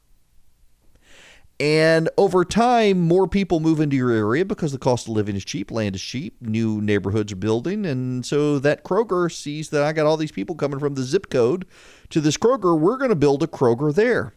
And 1.60 2.08
over 2.18 2.44
time, 2.44 3.00
more 3.00 3.28
people 3.28 3.60
move 3.60 3.80
into 3.80 3.96
your 3.96 4.10
area 4.10 4.44
because 4.44 4.72
the 4.72 4.78
cost 4.78 5.06
of 5.06 5.14
living 5.14 5.36
is 5.36 5.44
cheap, 5.44 5.70
land 5.70 5.94
is 5.94 6.02
cheap, 6.02 6.36
new 6.40 6.80
neighborhoods 6.80 7.32
are 7.32 7.36
building. 7.36 7.86
And 7.86 8.26
so 8.26 8.58
that 8.58 8.82
Kroger 8.82 9.30
sees 9.30 9.70
that 9.70 9.82
I 9.82 9.92
got 9.92 10.06
all 10.06 10.16
these 10.16 10.32
people 10.32 10.56
coming 10.56 10.80
from 10.80 10.94
the 10.94 11.02
zip 11.02 11.30
code 11.30 11.64
to 12.10 12.20
this 12.20 12.36
Kroger. 12.36 12.78
We're 12.78 12.96
going 12.96 13.10
to 13.10 13.16
build 13.16 13.42
a 13.42 13.46
Kroger 13.46 13.94
there. 13.94 14.34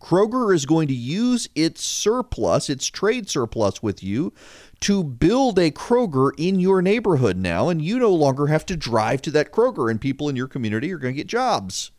Kroger 0.00 0.54
is 0.54 0.66
going 0.66 0.88
to 0.88 0.94
use 0.94 1.48
its 1.54 1.82
surplus, 1.82 2.68
its 2.68 2.86
trade 2.86 3.30
surplus 3.30 3.82
with 3.82 4.02
you, 4.02 4.32
to 4.80 5.02
build 5.02 5.58
a 5.58 5.70
Kroger 5.70 6.30
in 6.36 6.60
your 6.60 6.82
neighborhood 6.82 7.36
now, 7.36 7.68
and 7.68 7.80
you 7.80 7.98
no 7.98 8.12
longer 8.12 8.48
have 8.48 8.66
to 8.66 8.76
drive 8.76 9.22
to 9.22 9.30
that 9.30 9.52
Kroger, 9.52 9.90
and 9.90 10.00
people 10.00 10.28
in 10.28 10.36
your 10.36 10.48
community 10.48 10.92
are 10.92 10.98
going 10.98 11.14
to 11.14 11.20
get 11.20 11.26
jobs. 11.26 11.90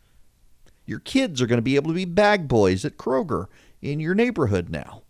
Your 0.84 1.00
kids 1.00 1.42
are 1.42 1.46
going 1.46 1.58
to 1.58 1.62
be 1.62 1.76
able 1.76 1.90
to 1.90 1.96
be 1.96 2.04
bag 2.04 2.46
boys 2.46 2.84
at 2.84 2.96
Kroger 2.96 3.46
in 3.82 3.98
your 3.98 4.14
neighborhood 4.14 4.68
now 4.68 5.02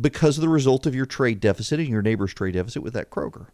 because 0.00 0.36
of 0.36 0.42
the 0.42 0.48
result 0.48 0.86
of 0.86 0.94
your 0.94 1.06
trade 1.06 1.40
deficit 1.40 1.78
and 1.78 1.88
your 1.88 2.02
neighbor's 2.02 2.34
trade 2.34 2.54
deficit 2.54 2.82
with 2.82 2.92
that 2.94 3.10
Kroger. 3.10 3.46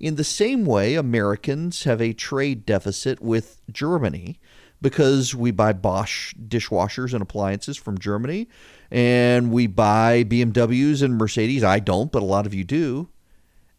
In 0.00 0.16
the 0.16 0.24
same 0.24 0.64
way, 0.64 0.94
Americans 0.94 1.84
have 1.84 2.00
a 2.00 2.12
trade 2.12 2.66
deficit 2.66 3.20
with 3.20 3.60
Germany 3.70 4.38
because 4.80 5.34
we 5.34 5.50
buy 5.50 5.72
Bosch 5.72 6.34
dishwashers 6.34 7.12
and 7.12 7.22
appliances 7.22 7.76
from 7.76 7.98
Germany 7.98 8.48
and 8.90 9.50
we 9.50 9.66
buy 9.66 10.24
BMWs 10.24 11.02
and 11.02 11.16
Mercedes. 11.16 11.64
I 11.64 11.80
don't, 11.80 12.12
but 12.12 12.22
a 12.22 12.26
lot 12.26 12.46
of 12.46 12.54
you 12.54 12.64
do. 12.64 13.08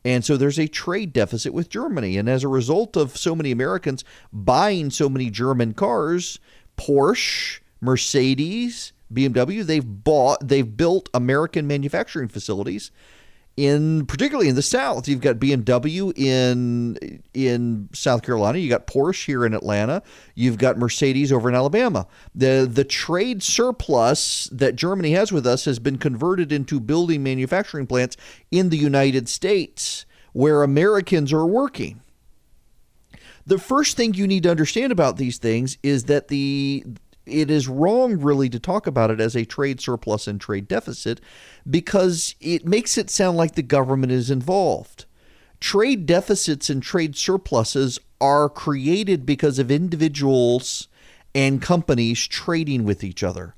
And 0.04 0.24
so 0.24 0.38
there's 0.38 0.60
a 0.60 0.68
trade 0.68 1.14
deficit 1.14 1.54
with 1.54 1.70
Germany. 1.70 2.18
And 2.18 2.30
as 2.30 2.44
a 2.44 2.48
result 2.48 2.96
of 2.96 3.18
so 3.18 3.36
many 3.36 3.52
Americans 3.52 4.04
buying 4.32 4.90
so 4.92 5.10
many 5.10 5.30
German 5.30 5.74
cars, 5.74 6.40
Porsche, 6.78 7.60
Mercedes, 7.82 8.94
BMW, 9.14 9.66
they've 9.66 9.86
bought, 10.04 10.48
they've 10.48 10.78
built 10.78 11.10
American 11.14 11.66
manufacturing 11.66 12.28
facilities 12.28 12.92
in 13.58 14.06
particularly 14.06 14.50
in 14.50 14.56
the 14.56 14.62
South. 14.62 15.08
You've 15.08 15.22
got 15.22 15.38
BMW 15.38 16.18
in 16.18 17.22
in 17.34 17.90
South 17.94 18.22
Carolina. 18.22 18.58
You 18.58 18.70
got 18.70 18.88
Porsche 18.88 19.26
here 19.26 19.46
in 19.46 19.54
Atlanta. 19.54 20.04
You've 20.34 20.58
got 20.58 20.78
Mercedes 20.78 21.32
over 21.32 21.48
in 21.48 21.56
Alabama. 21.56 22.08
the 22.34 22.70
The 22.70 22.84
trade 22.84 23.44
surplus 23.44 24.50
that 24.52 24.76
Germany 24.76 25.12
has 25.12 25.32
with 25.32 25.48
us 25.48 25.66
has 25.66 25.80
been 25.80 25.98
converted 25.98 26.52
into 26.52 26.80
building 26.80 27.24
manufacturing 27.24 27.88
plants 27.88 28.18
in 28.52 28.70
the 28.70 28.78
United 28.78 29.30
States, 29.30 30.06
where 30.34 30.64
Americans 30.64 31.32
are 31.32 31.46
working. 31.46 32.02
The 33.48 33.60
first 33.60 33.96
thing 33.96 34.16
you 34.16 34.26
need 34.26 34.44
to 34.44 34.52
understand 34.52 34.92
about 34.92 35.18
these 35.18 35.38
things 35.38 35.78
is 35.84 36.06
that 36.06 36.30
the 36.30 36.84
it 37.26 37.50
is 37.50 37.68
wrong 37.68 38.20
really 38.20 38.50
to 38.50 38.60
talk 38.60 38.88
about 38.88 39.12
it 39.12 39.20
as 39.20 39.36
a 39.36 39.46
trade 39.46 39.82
surplus 39.82 40.28
and 40.28 40.40
trade 40.40 40.68
deficit 40.68 41.20
because 41.70 42.36
it 42.40 42.66
makes 42.66 42.98
it 42.98 43.10
sound 43.10 43.38
like 43.38 43.56
the 43.56 43.62
government 43.62 44.12
is 44.12 44.30
involved. 44.30 45.06
Trade 45.60 46.06
deficits 46.06 46.70
and 46.70 46.84
trade 46.84 47.16
surpluses 47.16 48.00
are 48.22 48.50
created 48.50 49.26
because 49.26 49.60
of 49.60 49.72
individuals 49.72 50.88
and 51.34 51.62
companies 51.62 52.26
trading 52.28 52.84
with 52.84 53.04
each 53.04 53.24
other. 53.24 53.56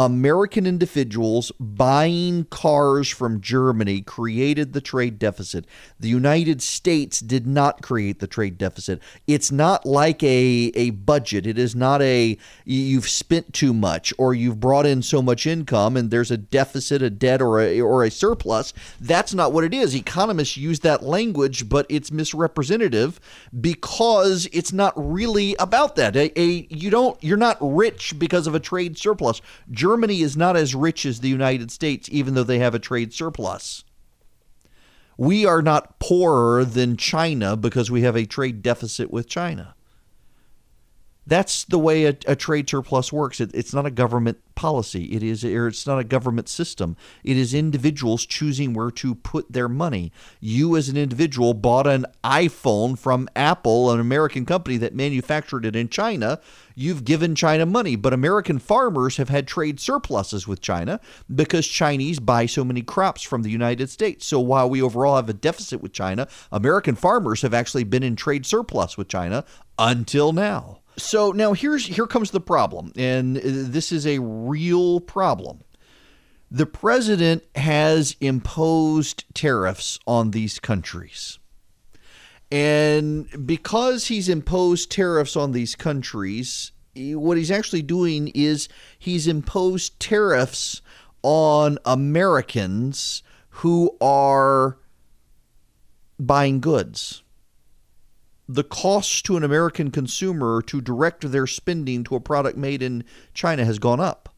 American 0.00 0.66
individuals 0.66 1.52
buying 1.60 2.46
cars 2.46 3.06
from 3.10 3.38
Germany 3.38 4.00
created 4.00 4.72
the 4.72 4.80
trade 4.80 5.18
deficit. 5.18 5.66
The 5.98 6.08
United 6.08 6.62
States 6.62 7.20
did 7.20 7.46
not 7.46 7.82
create 7.82 8.18
the 8.18 8.26
trade 8.26 8.56
deficit. 8.56 9.02
It's 9.26 9.52
not 9.52 9.84
like 9.84 10.22
a, 10.22 10.72
a 10.74 10.88
budget. 10.88 11.46
It 11.46 11.58
is 11.58 11.76
not 11.76 12.00
a 12.00 12.38
you've 12.64 13.10
spent 13.10 13.52
too 13.52 13.74
much 13.74 14.14
or 14.16 14.32
you've 14.32 14.58
brought 14.58 14.86
in 14.86 15.02
so 15.02 15.20
much 15.20 15.46
income 15.46 15.98
and 15.98 16.10
there's 16.10 16.30
a 16.30 16.38
deficit, 16.38 17.02
a 17.02 17.10
debt, 17.10 17.42
or 17.42 17.60
a, 17.60 17.82
or 17.82 18.02
a 18.02 18.10
surplus. 18.10 18.72
That's 19.02 19.34
not 19.34 19.52
what 19.52 19.64
it 19.64 19.74
is. 19.74 19.94
Economists 19.94 20.56
use 20.56 20.80
that 20.80 21.02
language, 21.02 21.68
but 21.68 21.84
it's 21.90 22.10
misrepresentative 22.10 23.20
because 23.60 24.48
it's 24.50 24.72
not 24.72 24.94
really 24.96 25.56
about 25.56 25.96
that. 25.96 26.16
A, 26.16 26.40
a 26.40 26.66
you 26.70 26.88
don't 26.88 27.22
you're 27.22 27.36
not 27.36 27.58
rich 27.60 28.18
because 28.18 28.46
of 28.46 28.54
a 28.54 28.60
trade 28.60 28.96
surplus. 28.96 29.42
Germany 29.70 29.89
is 30.22 30.36
not 30.36 30.56
as 30.56 30.74
rich 30.74 31.06
as 31.06 31.20
the 31.20 31.28
United 31.28 31.70
States, 31.70 32.08
even 32.12 32.34
though 32.34 32.44
they 32.44 32.58
have 32.58 32.74
a 32.74 32.78
trade 32.78 33.12
surplus. 33.12 33.84
We 35.16 35.44
are 35.44 35.62
not 35.62 35.98
poorer 35.98 36.64
than 36.64 36.96
China 36.96 37.56
because 37.56 37.90
we 37.90 38.02
have 38.02 38.16
a 38.16 38.24
trade 38.24 38.62
deficit 38.62 39.10
with 39.10 39.28
China. 39.28 39.74
That's 41.26 41.64
the 41.64 41.78
way 41.78 42.06
a, 42.06 42.16
a 42.26 42.34
trade 42.34 42.68
surplus 42.68 43.12
works. 43.12 43.40
It, 43.40 43.50
it's 43.54 43.74
not 43.74 43.86
a 43.86 43.90
government 43.90 44.38
policy. 44.54 45.04
It 45.12 45.22
is, 45.22 45.44
or 45.44 45.68
it's 45.68 45.86
not 45.86 45.98
a 45.98 46.04
government 46.04 46.48
system. 46.48 46.96
It 47.24 47.36
is 47.36 47.54
individuals 47.54 48.26
choosing 48.26 48.74
where 48.74 48.90
to 48.90 49.14
put 49.14 49.52
their 49.52 49.68
money. 49.68 50.12
You, 50.40 50.76
as 50.76 50.88
an 50.88 50.96
individual, 50.96 51.54
bought 51.54 51.86
an 51.86 52.06
iPhone 52.24 52.98
from 52.98 53.28
Apple, 53.36 53.90
an 53.90 54.00
American 54.00 54.44
company 54.44 54.76
that 54.78 54.94
manufactured 54.94 55.64
it 55.64 55.76
in 55.76 55.88
China. 55.88 56.40
You've 56.74 57.04
given 57.04 57.34
China 57.34 57.64
money, 57.64 57.96
but 57.96 58.12
American 58.12 58.58
farmers 58.58 59.16
have 59.18 59.28
had 59.28 59.46
trade 59.46 59.78
surpluses 59.78 60.48
with 60.48 60.60
China 60.60 61.00
because 61.34 61.66
Chinese 61.66 62.18
buy 62.18 62.46
so 62.46 62.64
many 62.64 62.82
crops 62.82 63.22
from 63.22 63.42
the 63.42 63.50
United 63.50 63.88
States. 63.88 64.26
So 64.26 64.40
while 64.40 64.68
we 64.68 64.82
overall 64.82 65.16
have 65.16 65.28
a 65.28 65.34
deficit 65.34 65.80
with 65.80 65.92
China, 65.92 66.28
American 66.50 66.96
farmers 66.96 67.42
have 67.42 67.54
actually 67.54 67.84
been 67.84 68.02
in 68.02 68.16
trade 68.16 68.46
surplus 68.46 68.96
with 68.96 69.08
China 69.08 69.44
until 69.78 70.32
now. 70.32 70.79
So 71.00 71.32
now 71.32 71.52
here's 71.52 71.86
here 71.86 72.06
comes 72.06 72.30
the 72.30 72.40
problem, 72.40 72.92
and 72.96 73.38
uh, 73.38 73.40
this 73.44 73.90
is 73.92 74.06
a 74.06 74.18
real 74.20 75.00
problem. 75.00 75.64
The 76.50 76.66
president 76.66 77.44
has 77.54 78.16
imposed 78.20 79.24
tariffs 79.34 79.98
on 80.06 80.32
these 80.32 80.58
countries. 80.58 81.38
And 82.52 83.46
because 83.46 84.08
he's 84.08 84.28
imposed 84.28 84.90
tariffs 84.90 85.36
on 85.36 85.52
these 85.52 85.76
countries, 85.76 86.72
what 86.96 87.36
he's 87.36 87.52
actually 87.52 87.82
doing 87.82 88.28
is 88.34 88.68
he's 88.98 89.28
imposed 89.28 90.00
tariffs 90.00 90.82
on 91.22 91.78
Americans 91.84 93.22
who 93.50 93.96
are 94.00 94.78
buying 96.18 96.60
goods 96.60 97.22
the 98.54 98.64
cost 98.64 99.24
to 99.26 99.36
an 99.36 99.44
American 99.44 99.90
consumer 99.90 100.60
to 100.62 100.80
direct 100.80 101.30
their 101.30 101.46
spending 101.46 102.02
to 102.04 102.16
a 102.16 102.20
product 102.20 102.58
made 102.58 102.82
in 102.82 103.04
China 103.32 103.64
has 103.64 103.78
gone 103.78 104.00
up. 104.00 104.34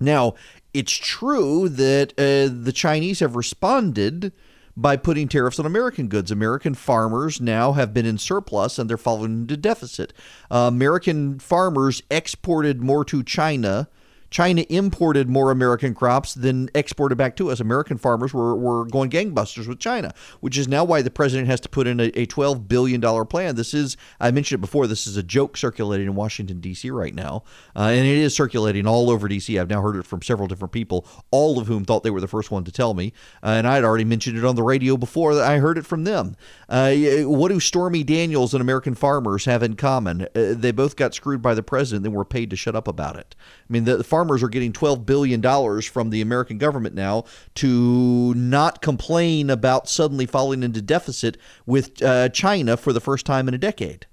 Now, 0.00 0.34
it's 0.72 0.92
true 0.92 1.68
that 1.68 2.12
uh, 2.12 2.52
the 2.52 2.72
Chinese 2.72 3.20
have 3.20 3.36
responded 3.36 4.32
by 4.74 4.96
putting 4.96 5.28
tariffs 5.28 5.58
on 5.58 5.66
American 5.66 6.08
goods. 6.08 6.30
American 6.30 6.74
farmers 6.74 7.40
now 7.40 7.72
have 7.72 7.92
been 7.92 8.06
in 8.06 8.16
surplus 8.16 8.78
and 8.78 8.88
they're 8.88 8.96
falling 8.96 9.42
into 9.42 9.56
deficit. 9.58 10.14
Uh, 10.50 10.70
American 10.72 11.38
farmers 11.38 12.02
exported 12.10 12.80
more 12.80 13.04
to 13.04 13.22
China 13.22 13.88
China 14.32 14.64
imported 14.70 15.28
more 15.28 15.50
American 15.50 15.94
crops 15.94 16.32
than 16.32 16.70
exported 16.74 17.16
back 17.16 17.36
to 17.36 17.50
us. 17.50 17.60
American 17.60 17.98
farmers 17.98 18.32
were, 18.32 18.56
were 18.56 18.86
going 18.86 19.10
gangbusters 19.10 19.68
with 19.68 19.78
China, 19.78 20.12
which 20.40 20.56
is 20.56 20.66
now 20.66 20.82
why 20.82 21.02
the 21.02 21.10
president 21.10 21.48
has 21.48 21.60
to 21.60 21.68
put 21.68 21.86
in 21.86 22.00
a, 22.00 22.04
a 22.18 22.26
$12 22.26 22.66
billion 22.66 23.00
plan. 23.26 23.54
This 23.54 23.74
is, 23.74 23.96
I 24.18 24.30
mentioned 24.30 24.58
it 24.58 24.62
before, 24.62 24.86
this 24.86 25.06
is 25.06 25.18
a 25.18 25.22
joke 25.22 25.56
circulating 25.56 26.06
in 26.06 26.14
Washington, 26.14 26.60
D.C. 26.60 26.90
right 26.90 27.14
now. 27.14 27.44
Uh, 27.76 27.90
and 27.92 28.06
it 28.06 28.18
is 28.18 28.34
circulating 28.34 28.86
all 28.86 29.10
over 29.10 29.28
D.C. 29.28 29.58
I've 29.58 29.68
now 29.68 29.82
heard 29.82 29.96
it 29.96 30.06
from 30.06 30.22
several 30.22 30.48
different 30.48 30.72
people, 30.72 31.06
all 31.30 31.58
of 31.58 31.66
whom 31.66 31.84
thought 31.84 32.02
they 32.02 32.10
were 32.10 32.20
the 32.20 32.26
first 32.26 32.50
one 32.50 32.64
to 32.64 32.72
tell 32.72 32.94
me. 32.94 33.12
Uh, 33.42 33.48
and 33.48 33.68
I 33.68 33.74
had 33.74 33.84
already 33.84 34.04
mentioned 34.04 34.38
it 34.38 34.44
on 34.46 34.56
the 34.56 34.62
radio 34.62 34.96
before 34.96 35.40
I 35.42 35.58
heard 35.58 35.76
it 35.76 35.84
from 35.84 36.04
them. 36.04 36.36
Uh, 36.70 36.94
what 37.24 37.50
do 37.50 37.60
Stormy 37.60 38.02
Daniels 38.02 38.54
and 38.54 38.62
American 38.62 38.94
farmers 38.94 39.44
have 39.44 39.62
in 39.62 39.76
common? 39.76 40.22
Uh, 40.34 40.54
they 40.54 40.72
both 40.72 40.96
got 40.96 41.14
screwed 41.14 41.42
by 41.42 41.52
the 41.52 41.62
president 41.62 42.06
and 42.06 42.14
were 42.14 42.24
paid 42.24 42.48
to 42.48 42.56
shut 42.56 42.74
up 42.74 42.88
about 42.88 43.16
it. 43.16 43.36
I 43.38 43.72
mean, 43.72 43.84
the, 43.84 43.98
the 43.98 44.04
farmers 44.22 44.40
are 44.40 44.48
getting 44.48 44.72
$12 44.72 45.04
billion 45.04 45.42
from 45.82 46.10
the 46.10 46.20
American 46.20 46.56
government 46.56 46.94
now 46.94 47.24
to 47.56 48.32
not 48.34 48.80
complain 48.80 49.50
about 49.50 49.88
suddenly 49.88 50.26
falling 50.26 50.62
into 50.62 50.80
deficit 50.80 51.36
with 51.66 52.00
uh, 52.04 52.28
China 52.28 52.76
for 52.76 52.92
the 52.92 53.00
first 53.00 53.26
time 53.26 53.48
in 53.48 53.54
a 53.54 53.58
decade. 53.58 54.06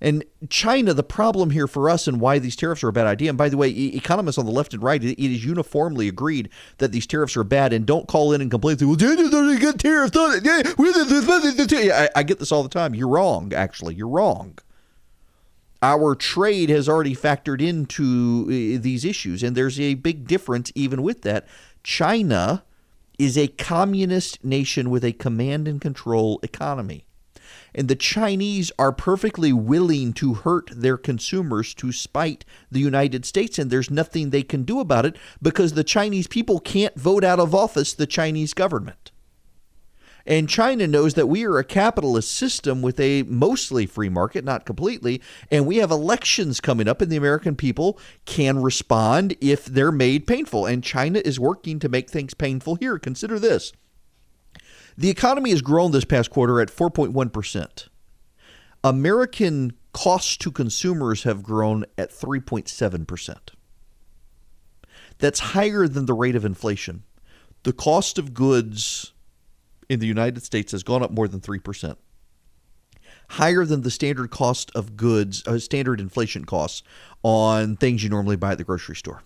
And 0.00 0.24
China, 0.50 0.94
the 0.94 1.04
problem 1.04 1.50
here 1.50 1.68
for 1.68 1.88
us 1.88 2.08
and 2.08 2.20
why 2.20 2.40
these 2.40 2.56
tariffs 2.56 2.82
are 2.82 2.88
a 2.88 2.92
bad 2.92 3.06
idea. 3.06 3.28
And 3.28 3.38
by 3.38 3.48
the 3.48 3.56
way, 3.56 3.68
economists 3.68 4.38
on 4.38 4.46
the 4.46 4.52
left 4.52 4.74
and 4.74 4.82
right, 4.82 5.02
it 5.02 5.16
is 5.16 5.44
uniformly 5.44 6.08
agreed 6.08 6.48
that 6.78 6.90
these 6.90 7.06
tariffs 7.06 7.36
are 7.36 7.44
bad. 7.44 7.72
And 7.72 7.86
don't 7.86 8.08
call 8.08 8.32
in 8.32 8.40
and 8.40 8.50
complain. 8.50 8.78
Well, 8.80 8.96
Daniel's 8.96 9.30
good 9.60 9.78
tariffs. 9.78 10.16
I, 10.16 12.08
I 12.16 12.22
get 12.24 12.40
this 12.40 12.50
all 12.50 12.64
the 12.64 12.68
time. 12.68 12.96
You're 12.96 13.06
wrong, 13.06 13.52
actually. 13.52 13.94
You're 13.94 14.08
wrong 14.08 14.58
our 15.82 16.14
trade 16.14 16.70
has 16.70 16.88
already 16.88 17.14
factored 17.14 17.60
into 17.60 18.44
uh, 18.46 18.82
these 18.82 19.04
issues, 19.04 19.42
and 19.42 19.56
there's 19.56 19.78
a 19.78 19.94
big 19.94 20.26
difference 20.26 20.72
even 20.74 21.02
with 21.02 21.22
that. 21.22 21.46
China 21.82 22.64
is 23.18 23.36
a 23.36 23.48
communist 23.48 24.44
nation 24.44 24.90
with 24.90 25.04
a 25.04 25.12
command 25.12 25.66
and 25.66 25.80
control 25.80 26.40
economy. 26.42 27.04
And 27.74 27.88
the 27.88 27.96
Chinese 27.96 28.72
are 28.78 28.92
perfectly 28.92 29.52
willing 29.52 30.12
to 30.14 30.34
hurt 30.34 30.70
their 30.74 30.96
consumers 30.96 31.74
to 31.74 31.92
spite 31.92 32.44
the 32.70 32.80
United 32.80 33.24
States, 33.24 33.58
and 33.58 33.70
there's 33.70 33.90
nothing 33.90 34.30
they 34.30 34.42
can 34.42 34.62
do 34.62 34.80
about 34.80 35.06
it 35.06 35.16
because 35.42 35.72
the 35.72 35.84
Chinese 35.84 36.26
people 36.26 36.60
can't 36.60 36.98
vote 36.98 37.24
out 37.24 37.40
of 37.40 37.54
office 37.54 37.92
the 37.92 38.06
Chinese 38.06 38.54
government. 38.54 39.12
And 40.28 40.46
China 40.46 40.86
knows 40.86 41.14
that 41.14 41.26
we 41.26 41.46
are 41.46 41.56
a 41.56 41.64
capitalist 41.64 42.30
system 42.30 42.82
with 42.82 43.00
a 43.00 43.22
mostly 43.22 43.86
free 43.86 44.10
market, 44.10 44.44
not 44.44 44.66
completely. 44.66 45.22
And 45.50 45.66
we 45.66 45.78
have 45.78 45.90
elections 45.90 46.60
coming 46.60 46.86
up, 46.86 47.00
and 47.00 47.10
the 47.10 47.16
American 47.16 47.56
people 47.56 47.98
can 48.26 48.60
respond 48.62 49.34
if 49.40 49.64
they're 49.64 49.90
made 49.90 50.26
painful. 50.26 50.66
And 50.66 50.84
China 50.84 51.22
is 51.24 51.40
working 51.40 51.78
to 51.78 51.88
make 51.88 52.10
things 52.10 52.34
painful 52.34 52.74
here. 52.74 52.98
Consider 52.98 53.38
this 53.38 53.72
the 54.98 55.08
economy 55.08 55.50
has 55.50 55.62
grown 55.62 55.92
this 55.92 56.04
past 56.04 56.28
quarter 56.28 56.60
at 56.60 56.68
4.1%. 56.68 57.88
American 58.84 59.72
costs 59.92 60.36
to 60.36 60.50
consumers 60.50 61.22
have 61.22 61.42
grown 61.42 61.86
at 61.96 62.10
3.7%. 62.10 63.36
That's 65.18 65.40
higher 65.40 65.88
than 65.88 66.06
the 66.06 66.14
rate 66.14 66.36
of 66.36 66.44
inflation. 66.44 67.04
The 67.62 67.72
cost 67.72 68.18
of 68.18 68.34
goods 68.34 69.12
in 69.88 70.00
the 70.00 70.06
United 70.06 70.42
States 70.42 70.72
has 70.72 70.82
gone 70.82 71.02
up 71.02 71.10
more 71.10 71.28
than 71.28 71.40
3%, 71.40 71.96
higher 73.30 73.64
than 73.64 73.82
the 73.82 73.90
standard 73.90 74.30
cost 74.30 74.70
of 74.74 74.96
goods, 74.96 75.46
uh, 75.46 75.58
standard 75.58 76.00
inflation 76.00 76.44
costs 76.44 76.82
on 77.22 77.76
things 77.76 78.02
you 78.02 78.10
normally 78.10 78.36
buy 78.36 78.52
at 78.52 78.58
the 78.58 78.64
grocery 78.64 78.96
store. 78.96 79.22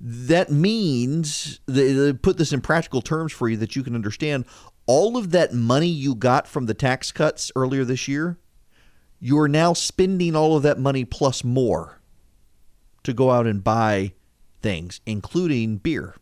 That 0.00 0.50
means, 0.50 1.60
they, 1.66 2.12
put 2.12 2.38
this 2.38 2.52
in 2.52 2.60
practical 2.60 3.02
terms 3.02 3.32
for 3.32 3.48
you 3.48 3.56
that 3.56 3.74
you 3.74 3.82
can 3.82 3.94
understand, 3.94 4.44
all 4.86 5.16
of 5.16 5.32
that 5.32 5.52
money 5.52 5.88
you 5.88 6.14
got 6.14 6.46
from 6.46 6.66
the 6.66 6.74
tax 6.74 7.10
cuts 7.10 7.50
earlier 7.56 7.84
this 7.84 8.06
year, 8.06 8.38
you're 9.20 9.48
now 9.48 9.72
spending 9.72 10.36
all 10.36 10.56
of 10.56 10.62
that 10.62 10.78
money 10.78 11.04
plus 11.04 11.42
more 11.42 12.00
to 13.02 13.12
go 13.12 13.30
out 13.30 13.46
and 13.46 13.64
buy 13.64 14.12
things, 14.62 15.00
including 15.04 15.78
beer 15.78 16.14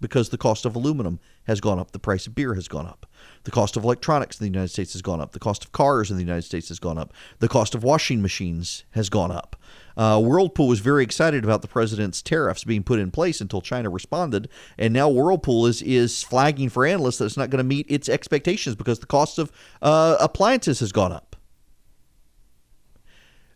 because 0.00 0.30
the 0.30 0.38
cost 0.38 0.64
of 0.64 0.74
aluminum 0.74 1.20
has 1.44 1.60
gone 1.60 1.78
up, 1.78 1.90
the 1.90 1.98
price 1.98 2.26
of 2.26 2.34
beer 2.34 2.54
has 2.54 2.68
gone 2.68 2.86
up. 2.86 3.06
The 3.44 3.50
cost 3.50 3.76
of 3.76 3.84
electronics 3.84 4.40
in 4.40 4.44
the 4.44 4.50
United 4.50 4.68
States 4.68 4.92
has 4.92 5.02
gone 5.02 5.20
up. 5.20 5.32
The 5.32 5.38
cost 5.38 5.64
of 5.64 5.72
cars 5.72 6.10
in 6.10 6.16
the 6.16 6.22
United 6.22 6.42
States 6.42 6.68
has 6.68 6.78
gone 6.78 6.98
up. 6.98 7.12
The 7.38 7.48
cost 7.48 7.74
of 7.74 7.82
washing 7.82 8.22
machines 8.22 8.84
has 8.90 9.08
gone 9.08 9.30
up. 9.30 9.56
Uh, 9.96 10.20
Whirlpool 10.20 10.68
was 10.68 10.80
very 10.80 11.02
excited 11.02 11.44
about 11.44 11.62
the 11.62 11.68
president's 11.68 12.22
tariffs 12.22 12.64
being 12.64 12.82
put 12.82 12.98
in 12.98 13.10
place 13.10 13.40
until 13.40 13.60
China 13.60 13.90
responded, 13.90 14.48
and 14.78 14.94
now 14.94 15.08
Whirlpool 15.08 15.66
is 15.66 15.82
is 15.82 16.22
flagging 16.22 16.68
for 16.68 16.86
analysts 16.86 17.18
that 17.18 17.26
it's 17.26 17.36
not 17.36 17.50
going 17.50 17.58
to 17.58 17.64
meet 17.64 17.86
its 17.90 18.08
expectations 18.08 18.76
because 18.76 19.00
the 19.00 19.06
cost 19.06 19.38
of 19.38 19.52
uh, 19.82 20.16
appliances 20.20 20.80
has 20.80 20.92
gone 20.92 21.12
up. 21.12 21.36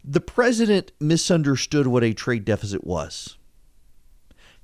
The 0.05 0.21
president 0.21 0.93
misunderstood 1.01 1.87
what 1.87 2.05
a 2.05 2.13
trade 2.13 2.45
deficit 2.45 2.85
was 2.85 3.39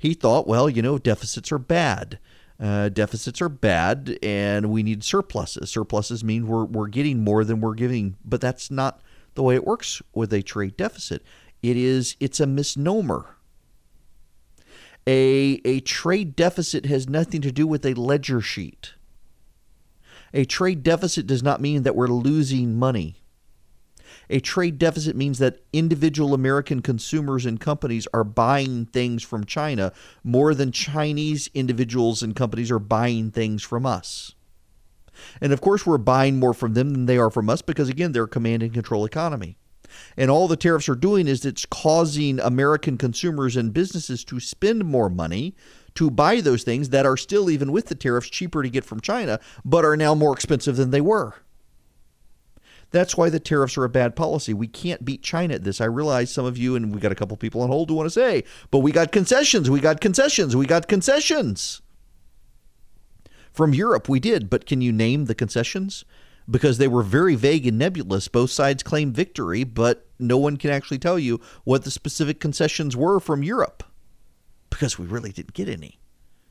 he 0.01 0.15
thought, 0.15 0.49
well, 0.49 0.71
you 0.71 0.81
know, 0.81 0.99
deficits 0.99 1.53
are 1.53 1.59
bad. 1.59 2.19
Uh, 2.59 2.89
deficits 2.89 3.43
are 3.43 3.51
bad, 3.51 4.19
and 4.23 4.71
we 4.71 4.83
need 4.83 5.05
surpluses. 5.05 5.71
Surpluses 5.71 6.25
mean 6.25 6.47
we're 6.47 6.65
we're 6.65 6.89
getting 6.89 7.23
more 7.23 7.45
than 7.45 7.61
we're 7.61 7.75
giving, 7.75 8.17
but 8.25 8.41
that's 8.41 8.71
not 8.71 9.03
the 9.35 9.43
way 9.43 9.55
it 9.55 9.67
works 9.67 10.01
with 10.15 10.33
a 10.33 10.43
trade 10.43 10.77
deficit. 10.79 11.23
It 11.63 11.77
is 11.77 12.17
it's 12.19 12.41
a 12.41 12.47
misnomer. 12.47 13.37
A 15.07 15.61
a 15.67 15.81
trade 15.81 16.35
deficit 16.35 16.87
has 16.87 17.07
nothing 17.07 17.43
to 17.43 17.53
do 17.53 17.67
with 17.67 17.85
a 17.85 17.93
ledger 17.93 18.41
sheet. 18.41 18.95
A 20.33 20.47
trade 20.47 20.83
deficit 20.83 21.27
does 21.27 21.43
not 21.43 21.61
mean 21.61 21.83
that 21.83 21.97
we're 21.97 22.07
losing 22.07 22.79
money. 22.79 23.17
A 24.31 24.39
trade 24.39 24.79
deficit 24.79 25.17
means 25.17 25.39
that 25.41 25.61
individual 25.73 26.35
American 26.35 26.83
consumers 26.83 27.45
and 27.45 27.61
companies 27.61 28.07
are 28.15 28.23
buying 28.23 28.87
things 28.87 29.25
from 29.25 29.45
China 29.45 29.93
more 30.23 30.55
than 30.55 30.71
Chinese 30.71 31.51
individuals 31.53 32.23
and 32.23 32.37
companies 32.37 32.71
are 32.71 32.79
buying 32.79 33.33
things 33.33 33.65
from 33.65 33.85
us. 33.85 34.37
And 35.41 35.53
of 35.53 35.61
course, 35.61 35.85
we're 35.85 35.99
buying 35.99 36.39
more 36.39 36.55
from 36.55 36.75
them 36.75 36.91
than 36.91 37.07
they 37.07 37.19
are 37.19 37.29
from 37.29 37.51
us 37.51 37.61
because, 37.61 37.89
again, 37.89 38.13
they're 38.13 38.25
a 38.25 38.29
command 38.29 38.63
and 38.63 38.73
control 38.73 39.05
economy. 39.05 39.59
And 40.17 40.31
all 40.31 40.47
the 40.47 40.57
tariffs 40.57 40.89
are 40.89 40.95
doing 40.95 41.27
is 41.27 41.45
it's 41.45 41.67
causing 41.67 42.39
American 42.39 42.97
consumers 42.97 43.57
and 43.57 43.75
businesses 43.75 44.25
to 44.27 44.39
spend 44.39 44.85
more 44.85 45.11
money 45.11 45.57
to 45.97 46.09
buy 46.09 46.41
those 46.41 46.63
things 46.63 46.91
that 46.91 47.05
are 47.05 47.17
still, 47.17 47.51
even 47.51 47.73
with 47.73 47.87
the 47.87 47.97
tariffs, 47.97 48.31
cheaper 48.31 48.63
to 48.63 48.71
get 48.71 48.85
from 48.85 49.01
China, 49.01 49.41
but 49.65 49.85
are 49.85 49.97
now 49.97 50.15
more 50.15 50.33
expensive 50.33 50.77
than 50.77 50.93
they 50.93 51.01
were. 51.01 51.35
That's 52.91 53.17
why 53.17 53.31
the 53.31 53.41
tariffs 53.41 53.79
are 53.79 53.85
a 53.85 53.89
bad 53.89 54.17
policy. 54.17 54.53
We 54.53 54.67
can't 54.67 55.05
beat 55.05 55.23
China 55.23 55.55
at 55.55 55.65
this. 55.65 55.81
I 55.81 55.85
realize 55.85 56.33
some 56.33 56.45
of 56.45 56.59
you, 56.59 56.75
and 56.75 56.93
we 56.93 57.01
got 57.01 57.13
a 57.13 57.17
couple 57.17 57.37
people 57.37 57.63
on 57.63 57.69
hold 57.69 57.89
who 57.89 57.95
want 57.95 58.07
to 58.07 58.11
say, 58.11 58.45
but 58.71 58.79
we 58.79 58.93
got 58.93 59.13
concessions, 59.13 59.71
we 59.71 59.81
got 59.81 60.01
concessions, 60.01 60.57
we 60.57 60.67
got 60.67 60.89
concessions. 60.89 61.83
From 63.53 63.75
Europe, 63.75 64.09
we 64.09 64.21
did, 64.21 64.51
but 64.51 64.67
can 64.67 64.81
you 64.81 64.93
name 64.93 65.27
the 65.27 65.35
concessions? 65.35 66.05
Because 66.49 66.79
they 66.79 66.89
were 66.89 67.03
very 67.03 67.37
vague 67.37 67.67
and 67.67 67.79
nebulous. 67.79 68.27
Both 68.27 68.51
sides 68.51 68.83
claim 68.83 69.13
victory, 69.13 69.63
but 69.63 70.09
no 70.19 70.37
one 70.37 70.57
can 70.57 70.71
actually 70.71 70.99
tell 70.99 71.19
you 71.19 71.41
what 71.65 71.85
the 71.85 71.91
specific 71.91 72.41
concessions 72.41 72.97
were 72.97 73.21
from 73.21 73.43
Europe 73.43 73.85
because 74.69 74.99
we 74.99 75.07
really 75.07 75.31
didn't 75.31 75.53
get 75.55 75.69
any 75.69 76.00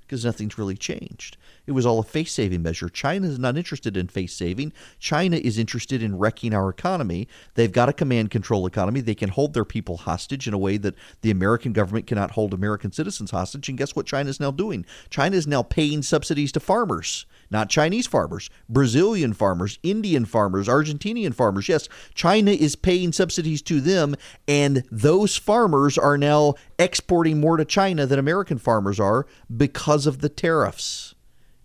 because 0.10 0.26
nothing's 0.26 0.58
really 0.58 0.76
changed. 0.76 1.38
It 1.68 1.74
was 1.74 1.86
all 1.86 2.00
a 2.00 2.04
face 2.04 2.34
saving 2.34 2.64
measure. 2.64 2.90
China 2.90 3.28
is 3.28 3.38
not 3.38 3.58
interested 3.58 3.96
in 3.96 4.08
face 4.08 4.34
saving. 4.34 4.74
China 4.98 5.38
is 5.38 5.60
interested 5.60 6.02
in 6.02 6.18
wrecking 6.18 6.52
our 6.52 6.68
economy. 6.68 7.28
They've 7.54 7.72
got 7.72 7.90
a 7.90 7.94
command 7.94 8.32
control 8.32 8.66
economy. 8.66 9.02
They 9.02 9.14
can 9.14 9.30
hold 9.30 9.54
their 9.54 9.66
people 9.66 9.98
hostage 9.98 10.48
in 10.48 10.54
a 10.56 10.58
way 10.58 10.78
that 10.78 10.96
the 11.22 11.30
American 11.30 11.72
government 11.72 12.08
cannot 12.08 12.32
hold 12.32 12.56
American 12.56 12.92
citizens 12.92 13.30
hostage. 13.30 13.70
And 13.70 13.78
guess 13.78 13.96
what 13.96 14.08
China 14.08 14.32
is 14.32 14.40
now 14.40 14.50
doing? 14.50 14.84
China 15.12 15.36
is 15.38 15.46
now 15.46 15.62
paying 15.62 16.02
subsidies 16.02 16.52
to 16.54 16.60
farmers 16.60 17.28
not 17.52 17.70
Chinese 17.70 18.08
farmers, 18.08 18.50
Brazilian 18.68 19.34
farmers, 19.34 19.80
Indian 19.84 20.26
farmers, 20.26 20.68
Argentinian 20.68 21.34
farmers. 21.34 21.68
Yes, 21.68 21.90
China 22.14 22.52
is 22.52 22.76
paying 22.76 23.12
subsidies 23.12 23.62
to 23.64 23.82
them, 23.82 24.16
and 24.48 24.84
those 24.92 25.36
farmers 25.36 25.98
are 25.98 26.18
now 26.18 26.56
exporting 26.78 27.40
more 27.40 27.58
to 27.58 27.66
China 27.66 28.06
than 28.06 28.20
American 28.20 28.58
farmers 28.58 29.00
are 29.00 29.26
because 29.56 29.99
of 30.06 30.20
the 30.20 30.30
tariffs. 30.30 31.16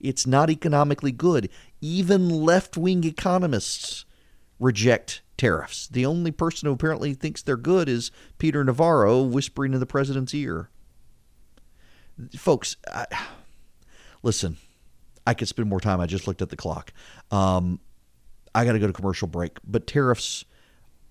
It's 0.01 0.27
not 0.27 0.51
economically 0.51 1.13
good. 1.13 1.49
Even 1.81 2.29
left 2.29 2.77
wing 2.77 3.05
economists 3.05 4.05
reject 4.59 5.23
tariffs. 5.37 5.89
The 5.89 6.07
only 6.07 6.31
person 6.31 6.67
who 6.67 6.73
apparently 6.73 7.15
thinks 7.15 7.43
they're 7.43 7.57
good 7.57 7.89
is 7.89 8.11
Peter 8.39 8.63
Navarro 8.65 9.23
whispering 9.23 9.73
in 9.73 9.81
the 9.81 9.87
president's 9.87 10.35
ear. 10.35 10.71
Folks, 12.37 12.77
I, 12.93 13.07
listen, 14.23 14.57
I 15.27 15.35
could 15.35 15.49
spend 15.49 15.69
more 15.69 15.81
time. 15.81 16.01
I 16.01 16.07
just 16.07 16.27
looked 16.29 16.43
at 16.43 16.51
the 16.51 16.57
clock. 16.57 16.93
Um, 17.31 17.81
I 18.55 18.65
got 18.65 18.73
to 18.73 18.79
go 18.79 18.87
to 18.87 18.93
commercial 18.93 19.27
break. 19.27 19.59
But 19.65 19.87
tariffs, 19.87 20.45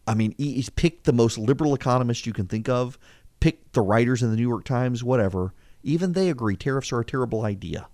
I 0.07 0.13
mean, 0.13 0.36
he's 0.38 0.69
picked 0.69 1.05
the 1.05 1.13
most 1.13 1.38
liberal 1.38 1.73
economist 1.73 2.25
you 2.25 2.33
can 2.33 2.47
think 2.47 2.69
of, 2.69 2.97
pick 3.39 3.73
the 3.73 3.81
writers 3.81 4.23
in 4.23 4.29
the 4.29 4.38
New 4.38 4.47
York 4.47 4.63
Times, 4.63 5.03
whatever. 5.03 5.53
Even 5.83 6.13
they 6.13 6.29
agree 6.29 6.55
tariffs 6.55 6.91
are 6.93 7.01
a 7.01 7.05
terrible 7.05 7.43
idea. 7.43 7.87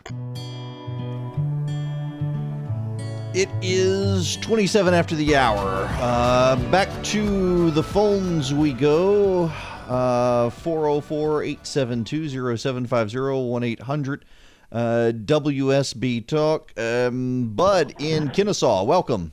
It 3.36 3.50
is 3.62 4.38
27 4.38 4.96
after 4.96 5.16
the 5.16 5.36
hour. 5.36 5.88
Uh, 6.00 6.56
back 6.72 6.90
to 7.06 7.70
the 7.72 7.84
phones 7.84 8.56
we 8.56 8.74
go. 8.74 9.52
Uh, 9.88 10.50
404 10.50 11.44
872 11.44 12.58
0750 12.58 13.18
1 13.50 13.64
800 13.64 14.26
uh, 14.74 15.12
WSB 15.14 16.26
Talk. 16.26 16.74
Um, 16.78 17.54
Bud 17.56 17.94
in 18.00 18.30
Kennesaw, 18.30 18.84
welcome. 18.84 19.32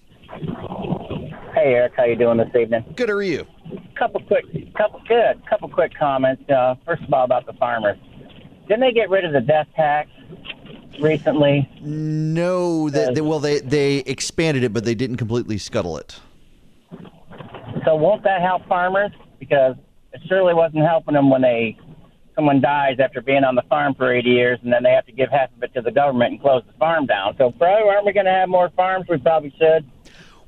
Hey 1.55 1.74
Erick, 1.74 1.94
how 1.96 2.05
you 2.05 2.16
doing 2.16 2.38
this 2.38 2.55
evening? 2.55 2.85
Good, 2.94 3.09
how 3.09 3.16
are 3.16 3.22
you? 3.22 3.46
Couple 3.96 4.20
quick, 4.22 4.44
couple 4.74 5.00
good, 5.09 5.44
couple 5.48 5.68
quick 5.68 5.92
comments. 5.98 6.48
Uh, 6.48 6.74
first 6.85 7.03
of 7.03 7.12
all, 7.12 7.24
about 7.24 7.46
the 7.46 7.53
farmers. 7.55 7.98
Didn't 8.68 8.81
they 8.81 8.92
get 8.92 9.11
rid 9.11 9.24
of 9.24 9.33
the 9.33 9.40
death 9.40 9.66
tax 9.74 10.09
recently? 11.00 11.68
No, 11.81 12.88
they, 12.88 13.12
they, 13.12 13.20
well, 13.20 13.40
they 13.40 13.61
they 13.61 13.98
expanded 13.98 14.62
it, 14.62 14.72
but 14.72 14.85
they 14.85 14.94
didn't 14.94 15.16
completely 15.16 15.59
scuttle 15.59 15.96
it. 15.96 16.20
So 17.85 17.94
won't 17.94 18.22
that 18.24 18.42
help 18.42 18.66
farmers? 18.66 19.11
Because 19.38 19.76
it 20.12 20.20
surely 20.29 20.55
wasn't 20.55 20.85
helping 20.85 21.14
them 21.14 21.31
when 21.31 21.42
they 21.42 21.79
someone 22.35 22.61
dies 22.61 22.97
after 23.03 23.21
being 23.21 23.45
on 23.45 23.55
the 23.55 23.62
farm 23.69 23.95
for 23.95 24.12
80 24.12 24.29
years, 24.29 24.59
and 24.62 24.73
then 24.73 24.83
they 24.83 24.90
have 24.90 25.07
to 25.07 25.12
give 25.12 25.31
half 25.31 25.51
of 25.57 25.62
it 25.62 25.75
to 25.75 25.83
the 25.83 25.90
government 25.90 26.33
and 26.33 26.40
close 26.40 26.62
the 26.66 26.73
farm 26.79 27.07
down. 27.07 27.35
So 27.38 27.51
probably 27.51 27.88
aren't 27.88 28.07
we 28.07 28.12
going 28.12 28.27
to 28.27 28.33
have 28.33 28.49
more 28.49 28.71
farms? 28.71 29.07
We 29.09 29.19
probably 29.19 29.55
should. 29.59 29.85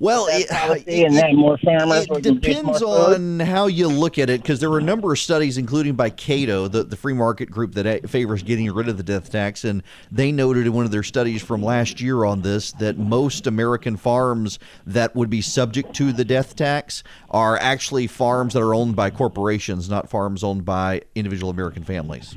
Well, 0.02 0.26
it, 0.30 0.48
policy, 0.48 1.04
and 1.04 1.14
then 1.14 1.36
more 1.36 1.56
farmers. 1.58 2.08
it 2.10 2.22
depends 2.22 2.82
on 2.82 3.38
how 3.38 3.68
you 3.68 3.86
look 3.86 4.18
at 4.18 4.28
it 4.30 4.42
because 4.42 4.58
there 4.58 4.68
were 4.68 4.80
a 4.80 4.82
number 4.82 5.12
of 5.12 5.18
studies, 5.20 5.56
including 5.56 5.94
by 5.94 6.10
Cato, 6.10 6.66
the, 6.66 6.82
the 6.82 6.96
free 6.96 7.12
market 7.12 7.52
group 7.52 7.74
that 7.74 8.10
favors 8.10 8.42
getting 8.42 8.68
rid 8.72 8.88
of 8.88 8.96
the 8.96 9.04
death 9.04 9.30
tax, 9.30 9.64
and 9.64 9.84
they 10.10 10.32
noted 10.32 10.66
in 10.66 10.72
one 10.72 10.84
of 10.84 10.90
their 10.90 11.04
studies 11.04 11.40
from 11.40 11.62
last 11.62 12.00
year 12.00 12.24
on 12.24 12.42
this 12.42 12.72
that 12.72 12.98
most 12.98 13.46
American 13.46 13.96
farms 13.96 14.58
that 14.84 15.14
would 15.14 15.30
be 15.30 15.40
subject 15.40 15.94
to 15.94 16.12
the 16.12 16.24
death 16.24 16.56
tax 16.56 17.04
are 17.30 17.56
actually 17.58 18.08
farms 18.08 18.54
that 18.54 18.60
are 18.60 18.74
owned 18.74 18.96
by 18.96 19.08
corporations, 19.08 19.88
not 19.88 20.10
farms 20.10 20.42
owned 20.42 20.64
by 20.64 21.00
individual 21.14 21.48
American 21.48 21.84
families. 21.84 22.36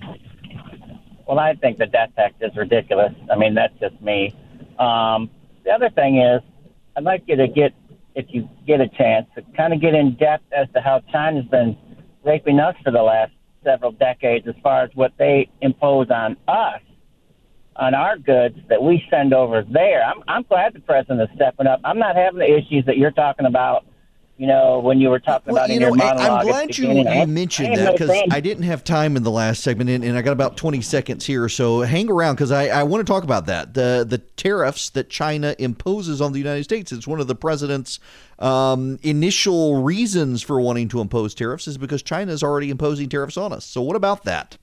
Well, 1.28 1.40
I 1.40 1.56
think 1.56 1.80
the 1.80 1.88
death 1.88 2.12
tax 2.16 2.36
is 2.42 2.56
ridiculous. 2.56 3.14
I 3.34 3.36
mean, 3.36 3.56
that's 3.56 3.74
just 3.80 4.00
me. 4.04 4.36
Um, 4.78 5.32
the 5.64 5.72
other 5.72 5.90
thing 5.90 6.22
is, 6.22 6.44
I'd 6.96 7.04
like 7.04 7.24
you 7.28 7.36
to 7.36 7.48
get, 7.48 7.74
if 8.16 8.26
you 8.30 8.50
get 8.66 8.80
a 8.82 8.88
chance, 8.88 9.28
to 9.36 9.42
kind 9.58 9.74
of 9.74 9.82
get 9.82 9.94
in 9.94 10.16
depth 10.16 10.46
as 10.56 10.68
to 10.74 10.82
how 10.82 11.02
China's 11.12 11.46
been 11.46 11.78
raping 12.24 12.60
us 12.60 12.76
for 12.84 12.92
the 12.92 13.02
last 13.02 13.32
several 13.64 13.92
decades 13.92 14.48
as 14.48 14.56
far 14.64 14.84
as 14.84 14.92
what 14.94 15.12
they 15.18 15.50
impose 15.62 16.10
on 16.10 16.38
us, 16.48 16.82
on 17.76 17.94
our 17.94 18.18
goods 18.18 18.58
that 18.70 18.82
we 18.82 19.04
send 19.10 19.34
over 19.34 19.64
there. 19.70 20.04
I'm, 20.06 20.24
I'm 20.28 20.44
glad 20.44 20.74
the 20.74 20.80
president 20.80 21.22
is 21.22 21.30
stepping 21.36 21.68
up. 21.68 21.82
I'm 21.84 22.00
not 22.00 22.16
having 22.16 22.40
the 22.40 22.58
issues 22.58 22.86
that 22.86 22.98
you're 22.98 23.12
talking 23.12 23.46
about 23.46 23.86
you 24.38 24.48
know, 24.48 24.80
when 24.80 25.00
you 25.00 25.10
were 25.10 25.20
talking 25.20 25.54
well, 25.54 25.64
about 25.64 25.70
you 25.70 25.76
in 25.76 25.82
know, 25.82 25.88
your 25.88 25.96
monologue. 25.96 26.42
I'm 26.42 26.46
glad 26.46 26.78
you, 26.78 26.90
you 26.90 27.28
mentioned 27.28 27.78
that 27.78 27.94
because 27.94 28.12
I 28.30 28.42
didn't 28.42 28.64
have 28.64 28.84
time 28.84 29.16
in 29.16 29.24
the 29.24 29.32
last 29.32 29.64
segment, 29.64 29.90
and, 29.90 30.04
and 30.04 30.18
I 30.18 30.22
got 30.22 30.34
about 30.34 30.58
20 30.58 30.82
seconds 30.82 31.26
here. 31.26 31.48
So 31.48 31.82
hang 31.82 32.10
around 32.10 32.36
because 32.36 32.52
I, 32.52 32.68
I 32.68 32.84
want 32.84 33.06
to 33.06 33.12
talk 33.12 33.24
about 33.24 33.46
that 33.46 33.74
the 33.74 34.06
the 34.08 34.18
tariffs 34.18 34.90
that 34.90 35.10
China 35.10 35.56
imposes 35.58 36.22
on 36.22 36.34
the 36.34 36.40
United 36.40 36.66
States. 36.66 36.92
It's 36.92 37.08
one 37.08 37.22
of 37.22 37.28
the 37.28 37.36
president's 37.36 38.00
um, 38.40 39.00
initial 39.04 39.82
reasons 39.82 40.42
for 40.42 40.60
wanting 40.60 40.90
to 40.90 41.00
impose 41.00 41.34
tariffs 41.34 41.68
is 41.68 41.78
because 41.78 42.04
China 42.04 42.34
is 42.34 42.44
already 42.44 42.70
imposing 42.70 43.08
tariffs 43.08 43.38
on 43.38 43.54
us. 43.54 43.64
So 43.64 43.82
what 43.82 43.96
about 43.96 44.26
that? 44.26 44.58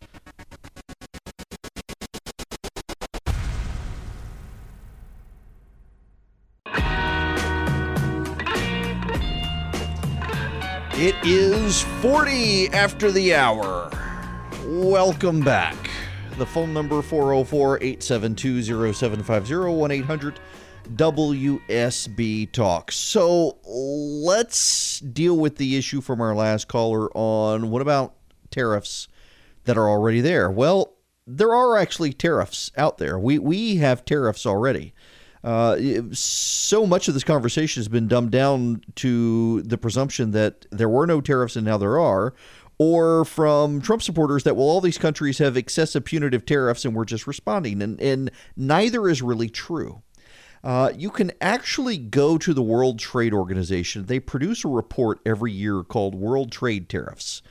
It 11.03 11.17
is 11.25 11.83
40 12.01 12.69
after 12.69 13.11
the 13.11 13.35
hour. 13.35 13.91
Welcome 14.65 15.41
back. 15.41 15.91
The 16.39 16.47
phone 16.47 16.73
number 16.73 17.03
404 17.03 17.79
872 17.79 18.93
0750 18.93 19.55
1 19.73 19.91
800 19.91 20.39
WSB 20.95 22.53
Talk. 22.53 22.93
So 22.93 23.59
let's 23.65 25.01
deal 25.01 25.37
with 25.37 25.57
the 25.57 25.77
issue 25.77 26.01
from 26.01 26.21
our 26.21 26.37
last 26.37 26.69
caller 26.69 27.11
on 27.17 27.71
what 27.71 27.83
about 27.83 28.15
tariffs 28.53 29.09
that 29.65 29.77
are 29.77 29.89
already 29.89 30.21
there? 30.21 30.53
Well, 30.53 30.93
there 31.27 31.53
are 31.53 31.79
actually 31.79 32.13
tariffs 32.13 32.71
out 32.77 32.99
there. 32.99 33.19
We, 33.19 33.41
we 33.41 33.79
have 33.79 34.05
tariffs 34.05 34.47
already. 34.47 34.95
Uh, 35.45 35.77
so 36.13 36.87
much 36.87 37.09
of 37.09 37.15
this 37.15 37.25
conversation 37.25 37.81
has 37.81 37.89
been 37.89 38.07
dumbed 38.07 38.31
down 38.31 38.83
to 38.95 39.63
the 39.63 39.77
presumption 39.77 40.31
that 40.31 40.67
there 40.71 40.89
were 40.89 41.07
no 41.07 41.21
tariffs 41.21 41.57
and 41.57 41.65
now 41.65 41.77
there 41.77 41.99
are, 41.99 42.33
or 42.79 43.25
from 43.25 43.81
Trump 43.81 44.03
supporters 44.03 44.45
that 44.45 44.57
well 44.57 44.67
all 44.67 44.81
these 44.81 44.99
countries 44.99 45.39
have 45.39 45.57
excessive 45.57 46.05
punitive 46.05 46.47
tariffs 46.47 46.85
and 46.85 46.95
we're 46.95 47.05
just 47.05 47.27
responding 47.27 47.83
and 47.83 48.01
and 48.01 48.31
neither 48.57 49.09
is 49.09 49.23
really 49.23 49.49
true. 49.49 50.03
Uh, 50.65 50.93
you 50.97 51.11
can 51.11 51.33
actually 51.41 51.99
go 51.99 52.39
to 52.39 52.55
the 52.55 52.63
World 52.63 52.99
Trade 52.99 53.35
Organization. 53.35 54.07
They 54.07 54.21
produce 54.21 54.65
a 54.65 54.69
report 54.69 55.21
every 55.27 55.51
year 55.51 55.83
called 55.83 56.15
World 56.15 56.53
Trade 56.53 56.89
Tariffs, 56.89 57.43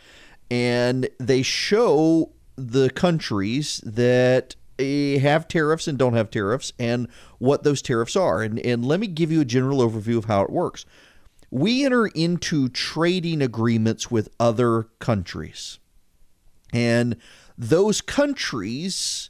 and 0.50 1.10
they 1.20 1.42
show 1.42 2.32
the 2.56 2.90
countries 2.90 3.82
that 3.86 4.56
have 5.20 5.48
tariffs 5.48 5.88
and 5.88 5.98
don't 5.98 6.14
have 6.14 6.30
tariffs 6.30 6.74
and 6.80 7.08
what 7.40 7.64
those 7.64 7.82
tariffs 7.82 8.16
are. 8.16 8.42
And, 8.42 8.60
and 8.60 8.86
let 8.86 9.00
me 9.00 9.08
give 9.08 9.32
you 9.32 9.42
a 9.42 9.46
general 9.46 9.80
overview 9.80 10.18
of 10.18 10.26
how 10.26 10.42
it 10.42 10.50
works. 10.50 10.86
We 11.50 11.84
enter 11.86 12.08
into 12.08 12.70
trading 12.70 13.42
agreements 13.42 14.10
with 14.10 14.30
other 14.40 14.88
countries, 15.00 15.80
and 16.72 17.18
those 17.58 18.00
countries 18.00 19.30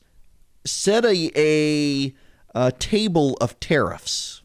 set 0.63 1.03
a, 1.03 1.31
a 1.35 2.13
a 2.53 2.71
table 2.71 3.37
of 3.39 3.59
tariffs. 3.59 4.41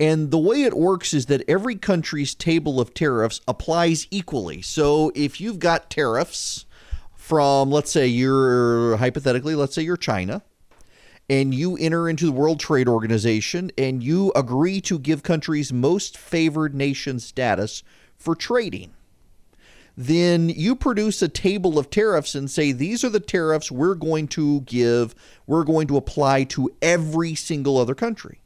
And 0.00 0.30
the 0.30 0.38
way 0.38 0.62
it 0.62 0.76
works 0.76 1.12
is 1.12 1.26
that 1.26 1.42
every 1.48 1.76
country's 1.76 2.34
table 2.34 2.80
of 2.80 2.94
tariffs 2.94 3.40
applies 3.48 4.06
equally. 4.10 4.62
So 4.62 5.10
if 5.14 5.40
you've 5.40 5.58
got 5.58 5.90
tariffs 5.90 6.66
from, 7.28 7.70
let's 7.70 7.90
say 7.90 8.06
you're 8.06 8.96
hypothetically, 8.96 9.54
let's 9.54 9.74
say 9.74 9.82
you're 9.82 9.96
China, 9.96 10.42
and 11.28 11.54
you 11.54 11.76
enter 11.76 12.08
into 12.08 12.26
the 12.26 12.32
World 12.32 12.58
Trade 12.58 12.88
Organization 12.88 13.70
and 13.76 14.02
you 14.02 14.32
agree 14.34 14.80
to 14.82 14.98
give 14.98 15.22
countries 15.22 15.72
most 15.72 16.16
favored 16.16 16.74
nation 16.74 17.20
status 17.20 17.82
for 18.16 18.34
trading 18.34 18.94
then 20.00 20.48
you 20.48 20.76
produce 20.76 21.20
a 21.22 21.28
table 21.28 21.76
of 21.76 21.90
tariffs 21.90 22.36
and 22.36 22.48
say 22.48 22.70
these 22.70 23.02
are 23.02 23.08
the 23.08 23.18
tariffs 23.18 23.68
we're 23.68 23.96
going 23.96 24.28
to 24.28 24.60
give, 24.60 25.12
we're 25.44 25.64
going 25.64 25.88
to 25.88 25.96
apply 25.96 26.44
to 26.44 26.70
every 26.80 27.34
single 27.34 27.76
other 27.76 27.96
country. 27.96 28.40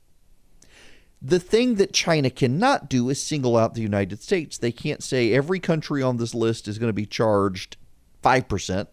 The 1.20 1.39
thing 1.39 1.74
that 1.74 1.93
China 1.93 2.30
cannot 2.30 2.89
do 2.89 3.11
is 3.11 3.22
single 3.22 3.59
out 3.59 3.74
the 3.74 3.83
United 3.83 4.22
States. 4.22 4.57
They 4.57 4.72
can't 4.72 5.03
say 5.03 5.35
every 5.35 5.61
country 5.61 6.03
on 6.03 6.16
this 6.16 6.35
list 6.35 6.68
is 6.68 6.78
going 6.78 6.89
to 6.89 6.95
be 6.95 7.05
charged 7.05 7.76
5%, 8.23 8.93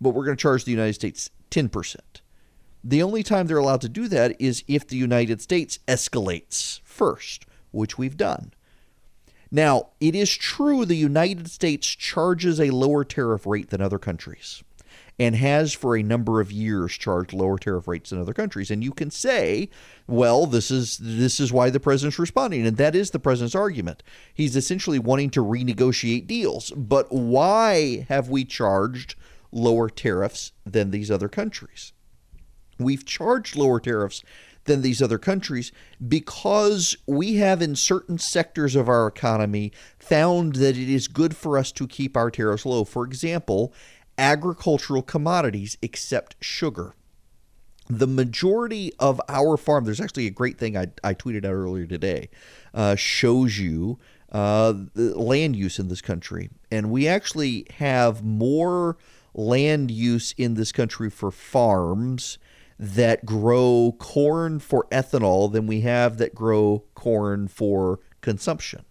but 0.00 0.10
we're 0.10 0.24
going 0.24 0.36
to 0.36 0.42
charge 0.42 0.64
the 0.64 0.70
United 0.70 0.94
States 0.94 1.30
10%. 1.50 1.96
The 2.84 3.02
only 3.02 3.22
time 3.22 3.46
they're 3.46 3.58
allowed 3.58 3.82
to 3.82 3.88
do 3.88 4.08
that 4.08 4.40
is 4.40 4.64
if 4.66 4.86
the 4.86 4.96
United 4.96 5.40
States 5.40 5.78
escalates 5.86 6.80
first, 6.82 7.46
which 7.70 7.96
we've 7.96 8.16
done. 8.16 8.52
Now, 9.50 9.90
it 10.00 10.14
is 10.14 10.34
true 10.34 10.84
the 10.84 10.96
United 10.96 11.48
States 11.50 11.86
charges 11.86 12.58
a 12.58 12.70
lower 12.70 13.04
tariff 13.04 13.46
rate 13.46 13.70
than 13.70 13.82
other 13.82 13.98
countries 13.98 14.64
and 15.18 15.36
has 15.36 15.72
for 15.72 15.96
a 15.96 16.02
number 16.02 16.40
of 16.40 16.50
years 16.50 16.92
charged 16.92 17.32
lower 17.32 17.58
tariff 17.58 17.86
rates 17.86 18.10
than 18.10 18.20
other 18.20 18.32
countries. 18.32 18.70
And 18.70 18.82
you 18.82 18.92
can 18.92 19.10
say 19.10 19.68
well 20.06 20.46
this 20.46 20.70
is 20.70 20.98
this 21.00 21.38
is 21.40 21.52
why 21.52 21.70
the 21.70 21.80
president's 21.80 22.18
responding. 22.18 22.66
And 22.66 22.76
that 22.76 22.94
is 22.94 23.10
the 23.10 23.18
president's 23.18 23.54
argument. 23.54 24.02
He's 24.32 24.56
essentially 24.56 24.98
wanting 24.98 25.30
to 25.30 25.44
renegotiate 25.44 26.26
deals. 26.26 26.70
But 26.76 27.12
why 27.12 28.06
have 28.08 28.28
we 28.28 28.44
charged 28.44 29.14
lower 29.50 29.88
tariffs 29.88 30.52
than 30.64 30.90
these 30.90 31.10
other 31.10 31.28
countries? 31.28 31.92
We've 32.78 33.04
charged 33.04 33.56
lower 33.56 33.80
tariffs 33.80 34.24
than 34.64 34.82
these 34.82 35.02
other 35.02 35.18
countries 35.18 35.72
because 36.06 36.96
we 37.06 37.36
have, 37.36 37.60
in 37.60 37.74
certain 37.74 38.18
sectors 38.18 38.76
of 38.76 38.88
our 38.88 39.06
economy, 39.06 39.72
found 39.98 40.56
that 40.56 40.76
it 40.76 40.88
is 40.88 41.08
good 41.08 41.36
for 41.36 41.58
us 41.58 41.72
to 41.72 41.86
keep 41.86 42.16
our 42.16 42.30
tariffs 42.30 42.66
low. 42.66 42.84
For 42.84 43.04
example, 43.04 43.72
agricultural 44.22 45.02
commodities, 45.02 45.76
except 45.82 46.36
sugar. 46.40 46.94
The 47.88 48.06
majority 48.06 48.92
of 49.00 49.20
our 49.28 49.56
farm, 49.56 49.84
there's 49.84 50.00
actually 50.00 50.28
a 50.28 50.30
great 50.30 50.58
thing 50.58 50.76
I, 50.76 50.86
I 51.02 51.12
tweeted 51.12 51.44
out 51.44 51.52
earlier 51.52 51.86
today, 51.86 52.30
uh, 52.72 52.94
shows 52.94 53.58
you 53.58 53.98
uh, 54.30 54.74
land 54.94 55.56
use 55.56 55.80
in 55.80 55.88
this 55.88 56.00
country. 56.00 56.50
And 56.70 56.90
we 56.90 57.08
actually 57.08 57.66
have 57.78 58.22
more 58.22 58.96
land 59.34 59.90
use 59.90 60.32
in 60.38 60.54
this 60.54 60.70
country 60.70 61.10
for 61.10 61.32
farms 61.32 62.38
that 62.78 63.26
grow 63.26 63.94
corn 63.98 64.60
for 64.60 64.86
ethanol 64.92 65.52
than 65.52 65.66
we 65.66 65.80
have 65.80 66.18
that 66.18 66.34
grow 66.34 66.84
corn 66.94 67.48
for 67.48 67.98
consumption. 68.20 68.84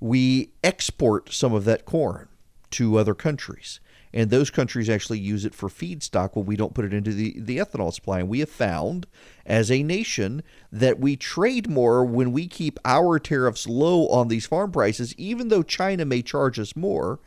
We 0.00 0.52
export 0.62 1.32
some 1.32 1.54
of 1.54 1.64
that 1.64 1.86
corn 1.86 2.28
to 2.72 2.96
other 2.98 3.14
countries, 3.14 3.80
and 4.14 4.30
those 4.30 4.48
countries 4.48 4.88
actually 4.88 5.18
use 5.18 5.44
it 5.44 5.56
for 5.56 5.68
feedstock 5.68 6.36
when 6.36 6.46
we 6.46 6.54
don't 6.54 6.72
put 6.72 6.84
it 6.84 6.94
into 6.94 7.12
the, 7.12 7.34
the 7.36 7.58
ethanol 7.58 7.92
supply. 7.92 8.20
And 8.20 8.28
we 8.28 8.38
have 8.38 8.48
found 8.48 9.08
as 9.44 9.72
a 9.72 9.82
nation 9.82 10.44
that 10.70 11.00
we 11.00 11.16
trade 11.16 11.68
more 11.68 12.04
when 12.04 12.30
we 12.30 12.46
keep 12.46 12.78
our 12.84 13.18
tariffs 13.18 13.66
low 13.66 14.06
on 14.06 14.28
these 14.28 14.46
farm 14.46 14.70
prices, 14.70 15.16
even 15.18 15.48
though 15.48 15.64
China 15.64 16.04
may 16.04 16.22
charge 16.22 16.60
us 16.60 16.76
more. 16.76 17.18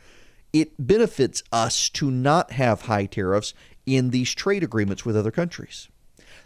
It 0.50 0.72
benefits 0.78 1.42
us 1.52 1.90
to 1.90 2.10
not 2.10 2.52
have 2.52 2.82
high 2.82 3.04
tariffs 3.04 3.52
in 3.84 4.08
these 4.08 4.34
trade 4.34 4.62
agreements 4.62 5.04
with 5.04 5.14
other 5.14 5.30
countries. 5.30 5.88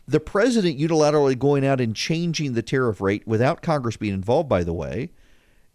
The 0.08 0.18
president 0.18 0.76
unilaterally 0.76 1.38
going 1.38 1.64
out 1.64 1.80
and 1.80 1.94
changing 1.94 2.54
the 2.54 2.62
tariff 2.62 3.00
rate 3.00 3.24
without 3.28 3.62
Congress 3.62 3.96
being 3.96 4.14
involved, 4.14 4.48
by 4.48 4.64
the 4.64 4.72
way, 4.72 5.10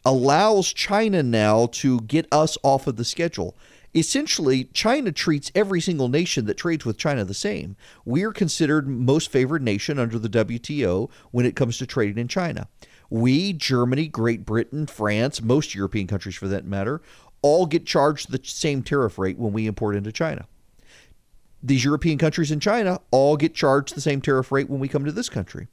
allows 0.03 0.73
China 0.73 1.23
now 1.23 1.67
to 1.67 2.01
get 2.01 2.27
us 2.33 2.57
off 2.63 2.85
of 2.85 2.97
the 2.97 3.05
schedule. 3.05 3.55
Essentially, 3.97 4.65
China 4.65 5.11
treats 5.11 5.51
every 5.55 5.81
single 5.81 6.07
nation 6.07 6.45
that 6.45 6.57
trades 6.57 6.85
with 6.85 6.97
China 6.97 7.25
the 7.25 7.33
same. 7.33 7.75
We 8.05 8.23
are 8.23 8.31
considered 8.31 8.87
most 8.87 9.31
favored 9.31 9.63
nation 9.63 9.97
under 9.97 10.19
the 10.19 10.29
WTO 10.29 11.09
when 11.31 11.47
it 11.47 11.55
comes 11.55 11.79
to 11.79 11.87
trading 11.87 12.19
in 12.19 12.27
China. 12.27 12.67
We, 13.09 13.53
Germany, 13.53 14.07
Great 14.07 14.45
Britain, 14.45 14.85
France, 14.85 15.41
most 15.41 15.73
European 15.73 16.05
countries 16.05 16.35
for 16.35 16.47
that 16.47 16.65
matter, 16.65 17.01
all 17.41 17.65
get 17.65 17.87
charged 17.87 18.29
the 18.29 18.39
same 18.43 18.83
tariff 18.83 19.17
rate 19.17 19.39
when 19.39 19.51
we 19.51 19.65
import 19.65 19.95
into 19.95 20.11
China 20.11 20.47
these 21.63 21.83
European 21.83 22.17
countries 22.17 22.51
and 22.51 22.61
China 22.61 22.99
all 23.11 23.35
get 23.37 23.53
charged 23.53 23.95
the 23.95 24.01
same 24.01 24.21
tariff 24.21 24.51
rate 24.51 24.69
when 24.69 24.79
we 24.79 24.87
come 24.87 25.05
to 25.05 25.11
this 25.11 25.29
country. 25.29 25.67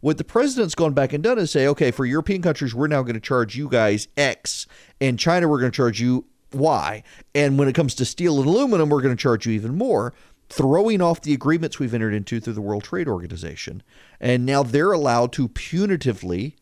What 0.00 0.18
the 0.18 0.24
president's 0.24 0.74
gone 0.74 0.94
back 0.94 1.12
and 1.12 1.22
done 1.22 1.38
is 1.38 1.50
say, 1.50 1.66
okay, 1.68 1.90
for 1.90 2.06
European 2.06 2.42
countries, 2.42 2.74
we're 2.74 2.86
now 2.86 3.02
going 3.02 3.14
to 3.14 3.20
charge 3.20 3.54
you 3.54 3.68
guys 3.68 4.08
X, 4.16 4.66
and 5.00 5.18
China, 5.18 5.46
we're 5.46 5.60
going 5.60 5.70
to 5.70 5.76
charge 5.76 6.00
you 6.00 6.24
Y. 6.52 7.02
And 7.34 7.58
when 7.58 7.68
it 7.68 7.74
comes 7.74 7.94
to 7.96 8.04
steel 8.04 8.38
and 8.38 8.48
aluminum, 8.48 8.88
we're 8.88 9.02
going 9.02 9.16
to 9.16 9.22
charge 9.22 9.46
you 9.46 9.52
even 9.52 9.76
more, 9.76 10.12
throwing 10.48 11.00
off 11.00 11.20
the 11.20 11.34
agreements 11.34 11.78
we've 11.78 11.94
entered 11.94 12.14
into 12.14 12.40
through 12.40 12.54
the 12.54 12.60
World 12.60 12.84
Trade 12.84 13.08
Organization. 13.08 13.82
And 14.20 14.44
now 14.44 14.62
they're 14.62 14.92
allowed 14.92 15.32
to 15.34 15.48
punitively 15.48 16.54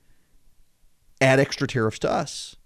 add 1.20 1.41
extra 1.41 1.66
tariffs 1.66 1.99
to 2.01 2.11
us. 2.11 2.57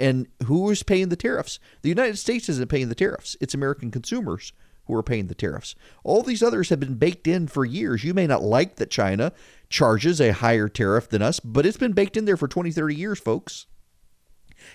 And 0.00 0.26
who 0.46 0.68
is 0.70 0.82
paying 0.82 1.08
the 1.08 1.16
tariffs? 1.16 1.60
The 1.82 1.88
United 1.88 2.18
States 2.18 2.48
isn't 2.48 2.68
paying 2.68 2.88
the 2.88 2.94
tariffs, 2.94 3.36
it's 3.40 3.54
American 3.54 3.90
consumers 3.90 4.52
who 4.86 4.94
are 4.96 5.02
paying 5.02 5.28
the 5.28 5.34
tariffs. 5.34 5.76
All 6.02 6.22
these 6.22 6.42
others 6.42 6.68
have 6.70 6.80
been 6.80 6.96
baked 6.96 7.28
in 7.28 7.46
for 7.46 7.64
years. 7.64 8.02
You 8.02 8.14
may 8.14 8.26
not 8.26 8.42
like 8.42 8.76
that 8.76 8.90
China 8.90 9.32
charges 9.68 10.20
a 10.20 10.32
higher 10.32 10.68
tariff 10.68 11.08
than 11.08 11.22
us, 11.22 11.38
but 11.38 11.64
it's 11.64 11.76
been 11.76 11.92
baked 11.92 12.16
in 12.16 12.24
there 12.24 12.36
for 12.36 12.48
20, 12.48 12.72
30 12.72 12.94
years, 12.94 13.20
folks. 13.20 13.66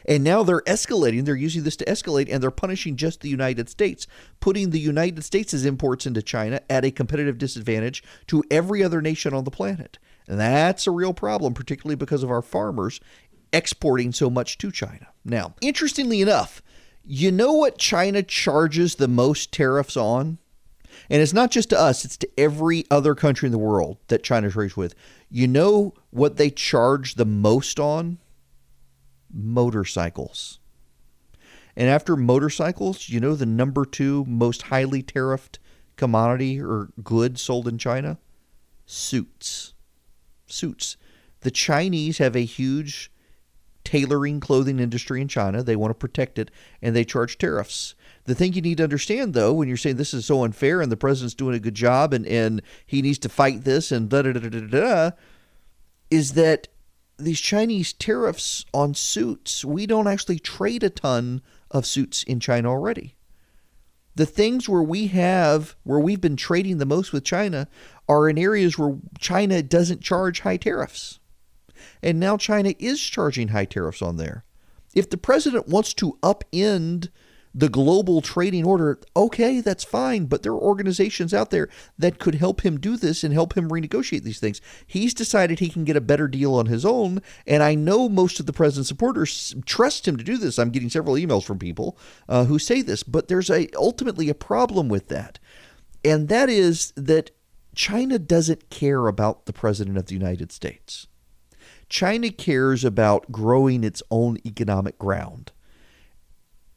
And 0.05 0.23
now 0.23 0.43
they're 0.43 0.61
escalating. 0.61 1.25
They're 1.25 1.35
using 1.35 1.63
this 1.63 1.77
to 1.77 1.85
escalate, 1.85 2.27
and 2.31 2.41
they're 2.41 2.51
punishing 2.51 2.95
just 2.95 3.21
the 3.21 3.29
United 3.29 3.69
States, 3.69 4.07
putting 4.39 4.69
the 4.69 4.79
United 4.79 5.23
States' 5.23 5.65
imports 5.65 6.05
into 6.05 6.21
China 6.21 6.61
at 6.69 6.85
a 6.85 6.91
competitive 6.91 7.37
disadvantage 7.37 8.03
to 8.27 8.43
every 8.51 8.83
other 8.83 9.01
nation 9.01 9.33
on 9.33 9.43
the 9.43 9.51
planet. 9.51 9.97
And 10.27 10.39
that's 10.39 10.87
a 10.87 10.91
real 10.91 11.13
problem, 11.13 11.53
particularly 11.53 11.95
because 11.95 12.23
of 12.23 12.31
our 12.31 12.41
farmers 12.41 12.99
exporting 13.53 14.11
so 14.11 14.29
much 14.29 14.57
to 14.57 14.71
China. 14.71 15.07
Now, 15.23 15.55
interestingly 15.61 16.21
enough, 16.21 16.61
you 17.05 17.31
know 17.31 17.53
what 17.53 17.77
China 17.77 18.21
charges 18.21 18.95
the 18.95 19.07
most 19.07 19.53
tariffs 19.53 19.95
on? 19.95 20.39
And 21.09 21.21
it's 21.21 21.33
not 21.33 21.51
just 21.51 21.69
to 21.69 21.79
us, 21.79 22.03
it's 22.03 22.17
to 22.17 22.29
every 22.37 22.85
other 22.91 23.15
country 23.15 23.47
in 23.47 23.51
the 23.51 23.57
world 23.57 23.97
that 24.07 24.23
China 24.23 24.49
trades 24.49 24.75
with. 24.75 24.95
You 25.29 25.47
know 25.47 25.93
what 26.09 26.37
they 26.37 26.49
charge 26.49 27.15
the 27.15 27.25
most 27.25 27.79
on? 27.79 28.17
Motorcycles. 29.31 30.59
And 31.75 31.89
after 31.89 32.15
motorcycles, 32.15 33.09
you 33.09 33.19
know 33.19 33.35
the 33.35 33.45
number 33.45 33.85
two 33.85 34.25
most 34.25 34.63
highly 34.63 35.03
tariffed 35.03 35.59
commodity 35.95 36.59
or 36.59 36.89
good 37.03 37.39
sold 37.39 37.67
in 37.67 37.77
China? 37.77 38.17
Suits. 38.85 39.73
Suits. 40.47 40.97
The 41.41 41.51
Chinese 41.51 42.17
have 42.17 42.35
a 42.35 42.45
huge 42.45 43.11
tailoring 43.83 44.39
clothing 44.39 44.79
industry 44.79 45.21
in 45.21 45.27
China. 45.27 45.63
They 45.63 45.75
want 45.75 45.91
to 45.91 45.95
protect 45.95 46.37
it, 46.39 46.51
and 46.81 46.95
they 46.95 47.05
charge 47.05 47.37
tariffs. 47.37 47.95
The 48.25 48.35
thing 48.35 48.53
you 48.53 48.61
need 48.61 48.77
to 48.77 48.83
understand, 48.83 49.33
though, 49.33 49.53
when 49.53 49.67
you're 49.67 49.77
saying 49.77 49.95
this 49.95 50.13
is 50.13 50.25
so 50.25 50.43
unfair 50.43 50.81
and 50.81 50.91
the 50.91 50.97
president's 50.97 51.35
doing 51.35 51.55
a 51.55 51.59
good 51.59 51.75
job 51.75 52.13
and, 52.13 52.25
and 52.27 52.61
he 52.85 53.01
needs 53.01 53.17
to 53.19 53.29
fight 53.29 53.63
this 53.63 53.91
and 53.91 54.09
da 54.09 54.23
da 54.23 54.33
da 54.33 54.49
da 54.49 54.59
da, 54.59 55.11
is 56.11 56.33
that 56.33 56.67
these 57.17 57.39
Chinese 57.39 57.93
tariffs 57.93 58.65
on 58.73 58.93
suits, 58.93 59.65
we 59.65 59.85
don't 59.85 60.07
actually 60.07 60.39
trade 60.39 60.83
a 60.83 60.89
ton 60.89 61.41
of 61.71 61.85
suits 61.85 62.23
in 62.23 62.39
China 62.39 62.69
already. 62.69 63.15
The 64.15 64.25
things 64.25 64.67
where 64.67 64.83
we 64.83 65.07
have, 65.07 65.75
where 65.83 65.99
we've 65.99 66.21
been 66.21 66.35
trading 66.35 66.77
the 66.77 66.85
most 66.85 67.13
with 67.13 67.23
China, 67.23 67.67
are 68.07 68.29
in 68.29 68.37
areas 68.37 68.77
where 68.77 68.97
China 69.19 69.61
doesn't 69.61 70.01
charge 70.01 70.39
high 70.39 70.57
tariffs. 70.57 71.19
And 72.01 72.19
now 72.19 72.37
China 72.37 72.73
is 72.79 72.99
charging 72.99 73.49
high 73.49 73.65
tariffs 73.65 74.01
on 74.01 74.17
there. 74.17 74.43
If 74.95 75.09
the 75.09 75.17
president 75.17 75.67
wants 75.67 75.93
to 75.95 76.17
upend 76.23 77.09
the 77.57 77.69
global 77.69 78.21
trading 78.21 78.63
order, 78.63 78.99
okay, 79.15 79.61
that's 79.61 79.83
fine, 79.83 80.25
but 80.25 80.43
there 80.43 80.51
are 80.51 80.61
organizations 80.61 81.33
out 81.33 81.49
there 81.49 81.67
that 81.97 82.19
could 82.19 82.35
help 82.35 82.61
him 82.61 82.79
do 82.79 82.95
this 82.95 83.23
and 83.23 83.33
help 83.33 83.57
him 83.57 83.69
renegotiate 83.69 84.21
these 84.21 84.39
things. 84.39 84.61
He's 84.85 85.15
decided 85.15 85.57
he 85.57 85.69
can 85.69 85.83
get 85.83 85.97
a 85.97 86.01
better 86.01 86.27
deal 86.27 86.53
on 86.53 86.67
his 86.67 86.85
own, 86.85 87.19
and 87.47 87.63
I 87.63 87.73
know 87.73 88.09
most 88.09 88.39
of 88.39 88.45
the 88.45 88.53
president's 88.53 88.89
supporters 88.89 89.55
trust 89.65 90.07
him 90.07 90.17
to 90.17 90.23
do 90.23 90.37
this. 90.37 90.59
I'm 90.59 90.69
getting 90.69 90.91
several 90.91 91.15
emails 91.15 91.45
from 91.45 91.57
people 91.57 91.97
uh, 92.29 92.45
who 92.45 92.59
say 92.59 92.83
this, 92.83 93.01
but 93.01 93.27
there's 93.27 93.49
a 93.49 93.67
ultimately 93.75 94.29
a 94.29 94.35
problem 94.35 94.87
with 94.87 95.07
that, 95.07 95.39
and 96.05 96.27
that 96.29 96.49
is 96.49 96.93
that 96.95 97.31
China 97.73 98.19
doesn't 98.19 98.69
care 98.69 99.07
about 99.07 99.47
the 99.47 99.53
president 99.53 99.97
of 99.97 100.05
the 100.05 100.13
United 100.13 100.51
States. 100.51 101.07
China 101.89 102.29
cares 102.29 102.85
about 102.85 103.31
growing 103.31 103.83
its 103.83 104.03
own 104.11 104.37
economic 104.45 104.99
ground. 104.99 105.53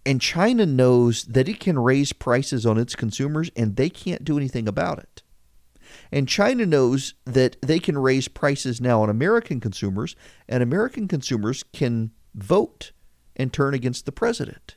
And 0.07 0.21
China 0.21 0.65
knows 0.65 1.25
that 1.25 1.49
it 1.49 1.61
can 1.61 1.79
raise 1.79 2.13
prices 2.13 2.65
on 2.65 2.79
its 2.79 2.97
consumers 2.97 3.51
and 3.55 3.77
they 3.77 3.91
can't 3.91 4.25
do 4.25 4.37
anything 4.37 4.67
about 4.67 4.99
it. 4.99 5.23
And 6.13 6.29
China 6.29 6.67
knows 6.67 7.15
that 7.25 7.57
they 7.61 7.79
can 7.79 7.99
raise 7.99 8.29
prices 8.29 8.81
now 8.81 9.03
on 9.03 9.11
American 9.11 9.61
consumers, 9.61 10.17
and 10.49 10.63
American 10.63 11.09
consumers 11.09 11.63
can 11.73 12.13
vote 12.35 12.93
and 13.37 13.53
turn 13.53 13.75
against 13.75 14.07
the 14.07 14.13
president. 14.13 14.77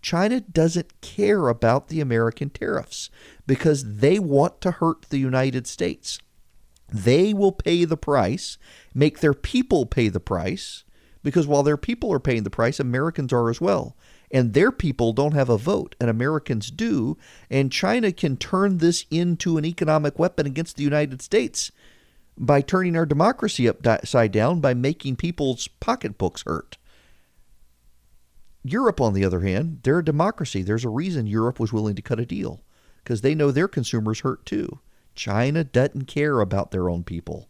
China 0.00 0.40
doesn't 0.40 1.00
care 1.00 1.48
about 1.48 1.88
the 1.88 2.00
American 2.00 2.50
tariffs 2.50 3.10
because 3.46 3.96
they 3.98 4.18
want 4.18 4.60
to 4.60 4.72
hurt 4.72 5.02
the 5.08 5.18
United 5.18 5.66
States. 5.66 6.18
They 6.88 7.34
will 7.34 7.52
pay 7.52 7.84
the 7.84 7.96
price, 7.96 8.58
make 8.94 9.20
their 9.20 9.34
people 9.34 9.86
pay 9.86 10.08
the 10.08 10.20
price, 10.20 10.84
because 11.22 11.46
while 11.46 11.62
their 11.62 11.76
people 11.76 12.12
are 12.12 12.20
paying 12.20 12.44
the 12.44 12.50
price, 12.50 12.78
Americans 12.78 13.32
are 13.32 13.50
as 13.50 13.60
well 13.60 13.96
and 14.30 14.52
their 14.52 14.70
people 14.70 15.12
don't 15.12 15.34
have 15.34 15.48
a 15.48 15.56
vote, 15.56 15.94
and 16.00 16.10
Americans 16.10 16.70
do. 16.70 17.16
And 17.50 17.72
China 17.72 18.12
can 18.12 18.36
turn 18.36 18.78
this 18.78 19.06
into 19.10 19.58
an 19.58 19.64
economic 19.64 20.18
weapon 20.18 20.46
against 20.46 20.76
the 20.76 20.82
United 20.82 21.22
States 21.22 21.72
by 22.36 22.60
turning 22.60 22.96
our 22.96 23.06
democracy 23.06 23.68
upside 23.68 24.32
down 24.32 24.60
by 24.60 24.74
making 24.74 25.16
people's 25.16 25.68
pocketbooks 25.80 26.44
hurt. 26.46 26.76
Europe, 28.62 29.00
on 29.00 29.14
the 29.14 29.24
other 29.24 29.40
hand, 29.40 29.80
they're 29.82 30.00
a 30.00 30.04
democracy. 30.04 30.62
There's 30.62 30.84
a 30.84 30.90
reason 30.90 31.26
Europe 31.26 31.58
was 31.58 31.72
willing 31.72 31.94
to 31.96 32.02
cut 32.02 32.20
a 32.20 32.26
deal 32.26 32.60
because 33.02 33.22
they 33.22 33.34
know 33.34 33.50
their 33.50 33.68
consumers 33.68 34.20
hurt 34.20 34.44
too. 34.44 34.80
China 35.14 35.64
doesn't 35.64 36.04
care 36.04 36.40
about 36.40 36.70
their 36.70 36.88
own 36.88 37.02
people. 37.02 37.48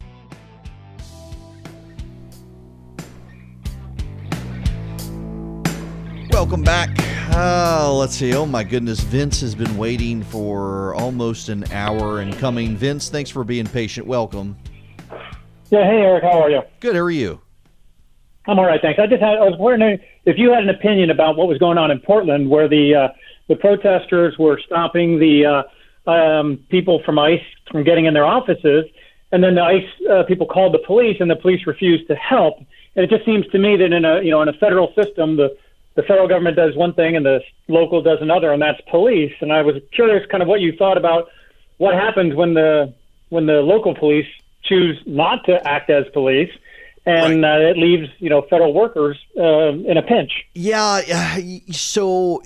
Welcome 6.38 6.62
back. 6.62 6.90
Uh, 7.34 7.92
let's 7.92 8.14
see. 8.14 8.32
Oh 8.32 8.46
my 8.46 8.62
goodness, 8.62 9.00
Vince 9.00 9.40
has 9.40 9.56
been 9.56 9.76
waiting 9.76 10.22
for 10.22 10.94
almost 10.94 11.48
an 11.48 11.64
hour 11.72 12.20
and 12.20 12.32
coming. 12.38 12.76
Vince, 12.76 13.08
thanks 13.08 13.28
for 13.28 13.42
being 13.42 13.66
patient. 13.66 14.06
Welcome. 14.06 14.56
Yeah. 15.70 15.82
Hey, 15.82 16.00
Erick. 16.00 16.22
How 16.22 16.40
are 16.40 16.48
you? 16.48 16.62
Good. 16.78 16.94
How 16.94 17.00
are 17.00 17.10
you? 17.10 17.40
I'm 18.46 18.60
all 18.60 18.66
right, 18.66 18.80
thanks. 18.80 19.00
I 19.00 19.08
just 19.08 19.20
had, 19.20 19.36
I 19.36 19.42
was 19.42 19.58
wondering 19.58 19.98
if 20.26 20.38
you 20.38 20.52
had 20.52 20.62
an 20.62 20.68
opinion 20.68 21.10
about 21.10 21.36
what 21.36 21.48
was 21.48 21.58
going 21.58 21.76
on 21.76 21.90
in 21.90 21.98
Portland, 21.98 22.48
where 22.48 22.68
the 22.68 22.94
uh, 22.94 23.08
the 23.48 23.56
protesters 23.56 24.38
were 24.38 24.60
stopping 24.64 25.18
the 25.18 25.64
uh, 26.06 26.08
um, 26.08 26.64
people 26.68 27.02
from 27.04 27.18
ICE 27.18 27.42
from 27.68 27.82
getting 27.82 28.04
in 28.04 28.14
their 28.14 28.24
offices, 28.24 28.84
and 29.32 29.42
then 29.42 29.56
the 29.56 29.62
ICE 29.62 30.08
uh, 30.08 30.22
people 30.22 30.46
called 30.46 30.72
the 30.72 30.86
police, 30.86 31.16
and 31.18 31.28
the 31.28 31.36
police 31.36 31.66
refused 31.66 32.06
to 32.06 32.14
help. 32.14 32.58
And 32.94 33.04
it 33.04 33.10
just 33.10 33.24
seems 33.24 33.44
to 33.48 33.58
me 33.58 33.76
that 33.76 33.92
in 33.92 34.04
a 34.04 34.22
you 34.22 34.30
know 34.30 34.40
in 34.40 34.48
a 34.48 34.52
federal 34.52 34.94
system, 34.94 35.36
the 35.36 35.56
the 35.98 36.04
federal 36.04 36.28
government 36.28 36.54
does 36.54 36.76
one 36.76 36.94
thing 36.94 37.16
and 37.16 37.26
the 37.26 37.40
local 37.66 38.00
does 38.00 38.18
another, 38.20 38.52
and 38.52 38.62
that's 38.62 38.80
police. 38.88 39.32
And 39.40 39.52
I 39.52 39.62
was 39.62 39.82
curious, 39.92 40.24
kind 40.30 40.44
of, 40.44 40.48
what 40.48 40.60
you 40.60 40.72
thought 40.76 40.96
about 40.96 41.28
what 41.78 41.94
happens 41.94 42.36
when 42.36 42.54
the 42.54 42.94
when 43.30 43.46
the 43.46 43.60
local 43.62 43.96
police 43.96 44.28
choose 44.62 44.96
not 45.06 45.44
to 45.46 45.54
act 45.66 45.90
as 45.90 46.04
police, 46.12 46.52
and 47.04 47.42
right. 47.42 47.66
uh, 47.66 47.70
it 47.70 47.76
leaves 47.76 48.08
you 48.20 48.30
know 48.30 48.42
federal 48.42 48.72
workers 48.72 49.18
uh, 49.36 49.70
in 49.90 49.96
a 49.96 50.02
pinch. 50.02 50.30
Yeah. 50.54 51.40
So 51.72 52.42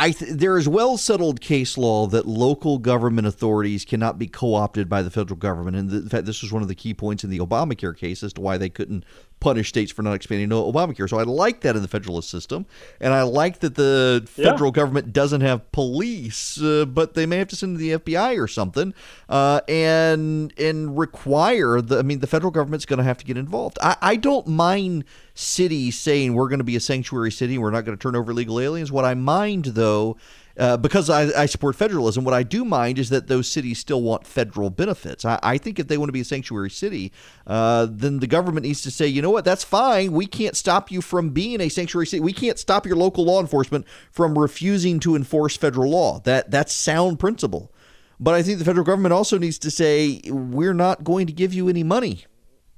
I 0.00 0.12
th- 0.12 0.32
there 0.32 0.56
is 0.56 0.66
well 0.66 0.96
settled 0.96 1.42
case 1.42 1.76
law 1.76 2.06
that 2.06 2.26
local 2.26 2.78
government 2.78 3.26
authorities 3.26 3.84
cannot 3.84 4.18
be 4.18 4.26
co 4.26 4.54
opted 4.54 4.88
by 4.88 5.02
the 5.02 5.10
federal 5.10 5.36
government. 5.36 5.76
And 5.76 5.92
in 5.92 6.08
fact, 6.08 6.24
this 6.24 6.40
was 6.40 6.50
one 6.50 6.62
of 6.62 6.68
the 6.68 6.74
key 6.74 6.94
points 6.94 7.22
in 7.22 7.28
the 7.28 7.38
Obamacare 7.38 7.94
case 7.94 8.22
as 8.22 8.32
to 8.32 8.40
why 8.40 8.56
they 8.56 8.70
couldn't 8.70 9.04
punish 9.40 9.68
states 9.68 9.92
for 9.92 10.00
not 10.00 10.14
expanding 10.14 10.48
Obamacare. 10.48 11.08
So 11.08 11.18
I 11.18 11.24
like 11.24 11.60
that 11.62 11.76
in 11.76 11.82
the 11.82 11.88
federalist 11.88 12.30
system. 12.30 12.64
And 12.98 13.12
I 13.12 13.22
like 13.22 13.60
that 13.60 13.74
the 13.74 14.26
federal 14.26 14.70
yeah. 14.70 14.74
government 14.74 15.12
doesn't 15.12 15.42
have 15.42 15.70
police, 15.70 16.60
uh, 16.62 16.86
but 16.86 17.12
they 17.12 17.26
may 17.26 17.36
have 17.36 17.48
to 17.48 17.56
send 17.56 17.76
the 17.76 17.92
FBI 17.92 18.38
or 18.38 18.48
something 18.48 18.94
uh, 19.28 19.60
and, 19.68 20.54
and 20.58 20.98
require 20.98 21.82
the, 21.82 21.98
I 21.98 22.02
mean, 22.02 22.20
the 22.20 22.26
federal 22.26 22.50
government's 22.50 22.86
going 22.86 22.98
to 22.98 23.04
have 23.04 23.18
to 23.18 23.24
get 23.26 23.36
involved. 23.36 23.78
I, 23.82 23.96
I 24.00 24.16
don't 24.16 24.46
mind 24.46 25.04
city 25.34 25.90
saying 25.90 26.34
we're 26.34 26.48
going 26.48 26.58
to 26.58 26.64
be 26.64 26.76
a 26.76 26.80
sanctuary 26.80 27.32
city, 27.32 27.58
we're 27.58 27.70
not 27.70 27.84
going 27.84 27.96
to 27.96 28.02
turn 28.02 28.16
over 28.16 28.32
illegal 28.32 28.60
aliens. 28.60 28.90
What 28.90 29.04
I 29.04 29.14
mind, 29.14 29.66
though, 29.66 30.16
uh, 30.58 30.76
because 30.76 31.08
I, 31.08 31.42
I, 31.42 31.46
support 31.46 31.76
federalism, 31.76 32.24
what 32.24 32.34
I 32.34 32.42
do 32.42 32.64
mind 32.64 32.98
is 32.98 33.08
that 33.10 33.28
those 33.28 33.48
cities 33.50 33.78
still 33.78 34.02
want 34.02 34.26
federal 34.26 34.68
benefits. 34.68 35.24
I, 35.24 35.38
I 35.42 35.58
think 35.58 35.78
if 35.78 35.88
they 35.88 35.96
want 35.96 36.08
to 36.08 36.12
be 36.12 36.20
a 36.20 36.24
sanctuary 36.24 36.70
city, 36.70 37.12
uh, 37.46 37.86
then 37.88 38.18
the 38.18 38.26
government 38.26 38.66
needs 38.66 38.82
to 38.82 38.90
say, 38.90 39.06
you 39.06 39.22
know 39.22 39.30
what, 39.30 39.44
that's 39.44 39.64
fine. 39.64 40.12
We 40.12 40.26
can't 40.26 40.56
stop 40.56 40.90
you 40.90 41.00
from 41.00 41.30
being 41.30 41.60
a 41.60 41.68
sanctuary 41.68 42.06
city. 42.06 42.20
We 42.20 42.32
can't 42.32 42.58
stop 42.58 42.84
your 42.84 42.96
local 42.96 43.24
law 43.24 43.40
enforcement 43.40 43.86
from 44.10 44.38
refusing 44.38 45.00
to 45.00 45.16
enforce 45.16 45.56
federal 45.56 45.92
law. 45.92 46.20
That 46.20 46.50
that's 46.50 46.74
sound 46.74 47.18
principle. 47.18 47.72
But 48.18 48.34
I 48.34 48.42
think 48.42 48.58
the 48.58 48.66
federal 48.66 48.84
government 48.84 49.14
also 49.14 49.38
needs 49.38 49.58
to 49.60 49.70
say, 49.70 50.20
we're 50.26 50.74
not 50.74 51.04
going 51.04 51.26
to 51.26 51.32
give 51.32 51.54
you 51.54 51.70
any 51.70 51.82
money. 51.82 52.26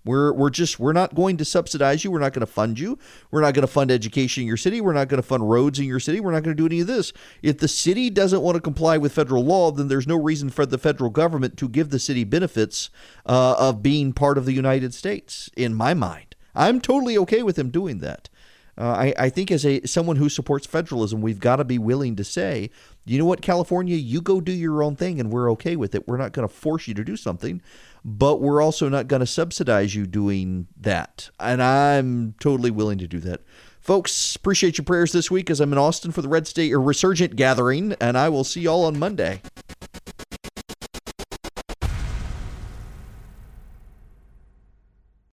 We're 0.04 0.32
we're 0.32 0.50
just 0.50 0.80
we're 0.80 0.92
not 0.92 1.14
going 1.14 1.36
to 1.36 1.44
subsidize 1.44 2.04
you. 2.04 2.10
We're 2.10 2.18
not 2.18 2.32
going 2.32 2.46
to 2.46 2.52
fund 2.52 2.78
you. 2.78 2.98
We're 3.30 3.40
not 3.40 3.54
going 3.54 3.66
to 3.66 3.72
fund 3.72 3.90
education 3.90 4.42
in 4.42 4.46
your 4.48 4.56
city. 4.56 4.80
We're 4.80 4.92
not 4.92 5.08
going 5.08 5.22
to 5.22 5.26
fund 5.26 5.48
roads 5.48 5.78
in 5.78 5.86
your 5.86 6.00
city. 6.00 6.20
We're 6.20 6.32
not 6.32 6.42
going 6.42 6.56
to 6.56 6.60
do 6.60 6.66
any 6.66 6.80
of 6.80 6.86
this. 6.86 7.12
If 7.42 7.58
the 7.58 7.68
city 7.68 8.10
doesn't 8.10 8.42
want 8.42 8.56
to 8.56 8.60
comply 8.60 8.98
with 8.98 9.12
federal 9.12 9.44
law, 9.44 9.70
then 9.70 9.88
there's 9.88 10.06
no 10.06 10.16
reason 10.16 10.50
for 10.50 10.66
the 10.66 10.78
federal 10.78 11.10
government 11.10 11.56
to 11.58 11.68
give 11.68 11.90
the 11.90 11.98
city 11.98 12.24
benefits 12.24 12.90
uh, 13.26 13.54
of 13.58 13.82
being 13.82 14.12
part 14.12 14.38
of 14.38 14.44
the 14.44 14.52
United 14.52 14.94
States. 14.94 15.50
In 15.56 15.74
my 15.74 15.94
mind, 15.94 16.34
I'm 16.54 16.80
totally 16.80 17.16
okay 17.18 17.42
with 17.42 17.56
them 17.56 17.70
doing 17.70 17.98
that. 17.98 18.28
Uh, 18.76 18.84
I, 18.84 19.14
I 19.18 19.28
think 19.28 19.50
as 19.50 19.66
a 19.66 19.84
someone 19.86 20.16
who 20.16 20.30
supports 20.30 20.66
federalism, 20.66 21.20
we've 21.20 21.38
got 21.38 21.56
to 21.56 21.64
be 21.64 21.78
willing 21.78 22.16
to 22.16 22.24
say, 22.24 22.70
you 23.04 23.18
know 23.18 23.26
what, 23.26 23.42
California, 23.42 23.96
you 23.96 24.22
go 24.22 24.40
do 24.40 24.52
your 24.52 24.82
own 24.82 24.96
thing, 24.96 25.20
and 25.20 25.30
we're 25.30 25.50
okay 25.52 25.76
with 25.76 25.94
it. 25.94 26.08
We're 26.08 26.16
not 26.16 26.32
going 26.32 26.48
to 26.48 26.52
force 26.52 26.88
you 26.88 26.94
to 26.94 27.04
do 27.04 27.16
something 27.16 27.60
but 28.04 28.40
we're 28.40 28.62
also 28.62 28.88
not 28.88 29.08
going 29.08 29.20
to 29.20 29.26
subsidize 29.26 29.94
you 29.94 30.06
doing 30.06 30.66
that. 30.80 31.30
And 31.38 31.62
I'm 31.62 32.34
totally 32.40 32.70
willing 32.70 32.98
to 32.98 33.06
do 33.06 33.20
that. 33.20 33.42
Folks, 33.80 34.36
appreciate 34.36 34.78
your 34.78 34.84
prayers 34.84 35.10
this 35.10 35.30
week 35.30 35.50
as 35.50 35.60
I'm 35.60 35.72
in 35.72 35.78
Austin 35.78 36.12
for 36.12 36.22
the 36.22 36.28
Red 36.28 36.46
State 36.46 36.72
or 36.72 36.80
Resurgent 36.80 37.34
Gathering, 37.34 37.94
and 38.00 38.16
I 38.16 38.28
will 38.28 38.44
see 38.44 38.60
y'all 38.60 38.84
on 38.84 38.98
Monday. 38.98 39.42